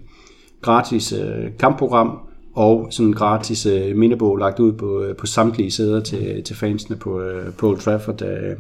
[0.63, 2.19] gratis øh, kampprogram,
[2.59, 6.57] og sådan en gratis øh, mindebog lagt ud på, øh, på samtlige sæder til, til
[6.57, 8.23] fansene på, øh, på Old Trafford.
[8.23, 8.57] Øh,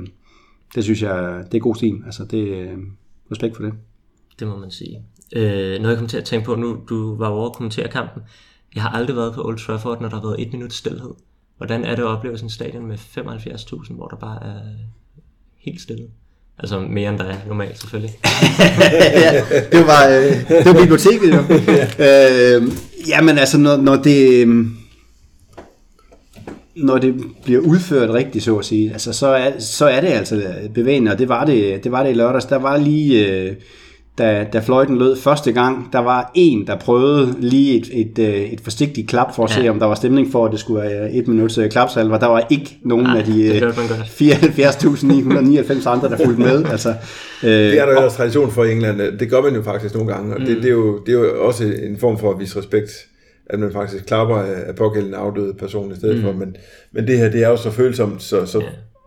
[0.75, 2.03] det synes jeg, det er god stil.
[2.07, 2.79] Altså, det øh,
[3.33, 3.73] respekt for det.
[4.39, 5.03] Det må man sige.
[5.37, 8.23] Øh, noget jeg kom til at tænke på nu, du var over at kommentere kampen.
[8.75, 11.11] Jeg har aldrig været på Old Trafford, når der har været et minut stillhed.
[11.57, 14.61] Hvordan er det at opleve sådan en stadion med 75.000, hvor der bare er
[15.57, 16.09] helt stille?
[16.61, 18.11] Altså mere end der er normalt selvfølgelig.
[19.15, 19.43] ja,
[19.73, 21.39] det var, øh, det var biblioteket jo.
[22.07, 22.69] øh,
[23.09, 24.47] jamen altså, når, når det...
[24.47, 24.67] øh,
[26.77, 30.43] Når det bliver udført rigtigt, så at sige, altså, så, er, så er det altså
[30.75, 32.45] bevægende, og det var det, det var det i lørdags.
[32.45, 33.53] Der var lige, øh,
[34.19, 38.35] da, da fløjten lød første gang, der var en, der prøvede lige et, et, øh,
[38.41, 39.71] et forsigtigt klap for at se, Ja.
[39.71, 42.19] om der var stemning for, at det skulle være et minuts øh, klapsalver.
[42.19, 44.01] Der var ikke nogen Nej, af de det øh, hørte man godt.
[44.81, 46.65] 74.999 andre, der fulgte med.
[46.71, 46.89] Altså,
[47.43, 49.19] øh, Det er der jo ellers tradition for i England.
[49.19, 51.47] Det gør man jo faktisk nogle gange, og det, det, er, jo, det er jo
[51.47, 52.91] også en form for at vise respekt,
[53.51, 56.23] at man faktisk klapper af, pågældende afdøde person i stedet Mm.
[56.23, 56.33] for.
[56.33, 56.57] Men,
[56.93, 58.63] men det her, det er jo så følsomt, så, så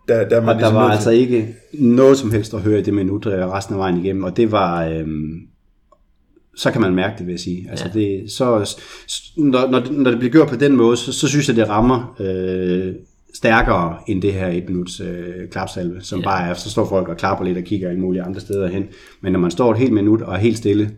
[0.07, 2.61] der, der er man Og der ligesom var altså til- ikke noget som helst at
[2.61, 4.85] høre i det minut øh, resten af vejen igennem, og det var...
[4.85, 5.39] Øhm,
[6.55, 7.67] så kan man mærke det, vil jeg sige.
[7.69, 7.99] Altså Ja.
[7.99, 8.75] det, så,
[9.37, 11.69] når, når, det- når det bliver gjort på den måde, så, så synes jeg, det
[11.69, 12.93] rammer øh,
[13.35, 16.25] stærkere end det her et minuts øh, klapsalve, som Ja.
[16.25, 18.85] bare er, så står folk og klapper lidt og kigger alle mulige andre steder hen.
[19.21, 20.91] Men når man står et helt minut og er helt stille,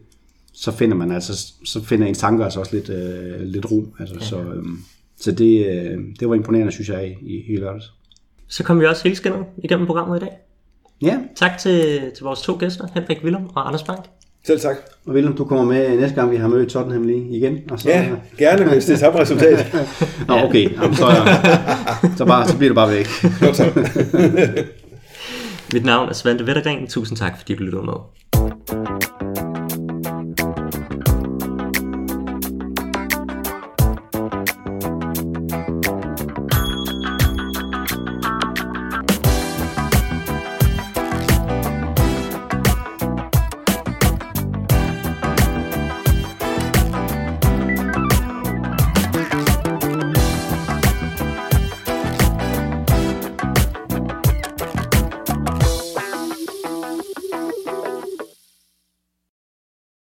[0.54, 3.88] så finder man altså, så finder ens tanker altså også lidt, øh, lidt ro.
[4.00, 4.26] Altså, Ja.
[4.26, 4.64] Så, øh,
[5.20, 7.94] så det, øh, det var imponerende, synes jeg, i, i lørdags.
[8.54, 10.32] Så kom vi også helt skinnet igennem programmet i dag.
[11.02, 11.18] Ja.
[11.36, 14.00] Tak til, til vores to gæster, Henrik Willum og Anders Bank.
[14.46, 14.76] Selv tak.
[15.06, 17.58] Og Willem, du kommer med næste gang, vi har mødt Tottenham lige igen.
[17.72, 18.06] Og så, Ja,
[18.38, 19.76] gerne, hvis det er samme resultat.
[20.28, 20.74] Nå, okay.
[20.82, 21.06] Jamen, så,
[22.18, 23.06] så, bare, så bliver du bare væk.
[23.54, 23.86] Så.
[25.74, 26.88] Mit navn er Svante Vettergren.
[26.88, 29.53] Tusind tak, fordi du lyttede med.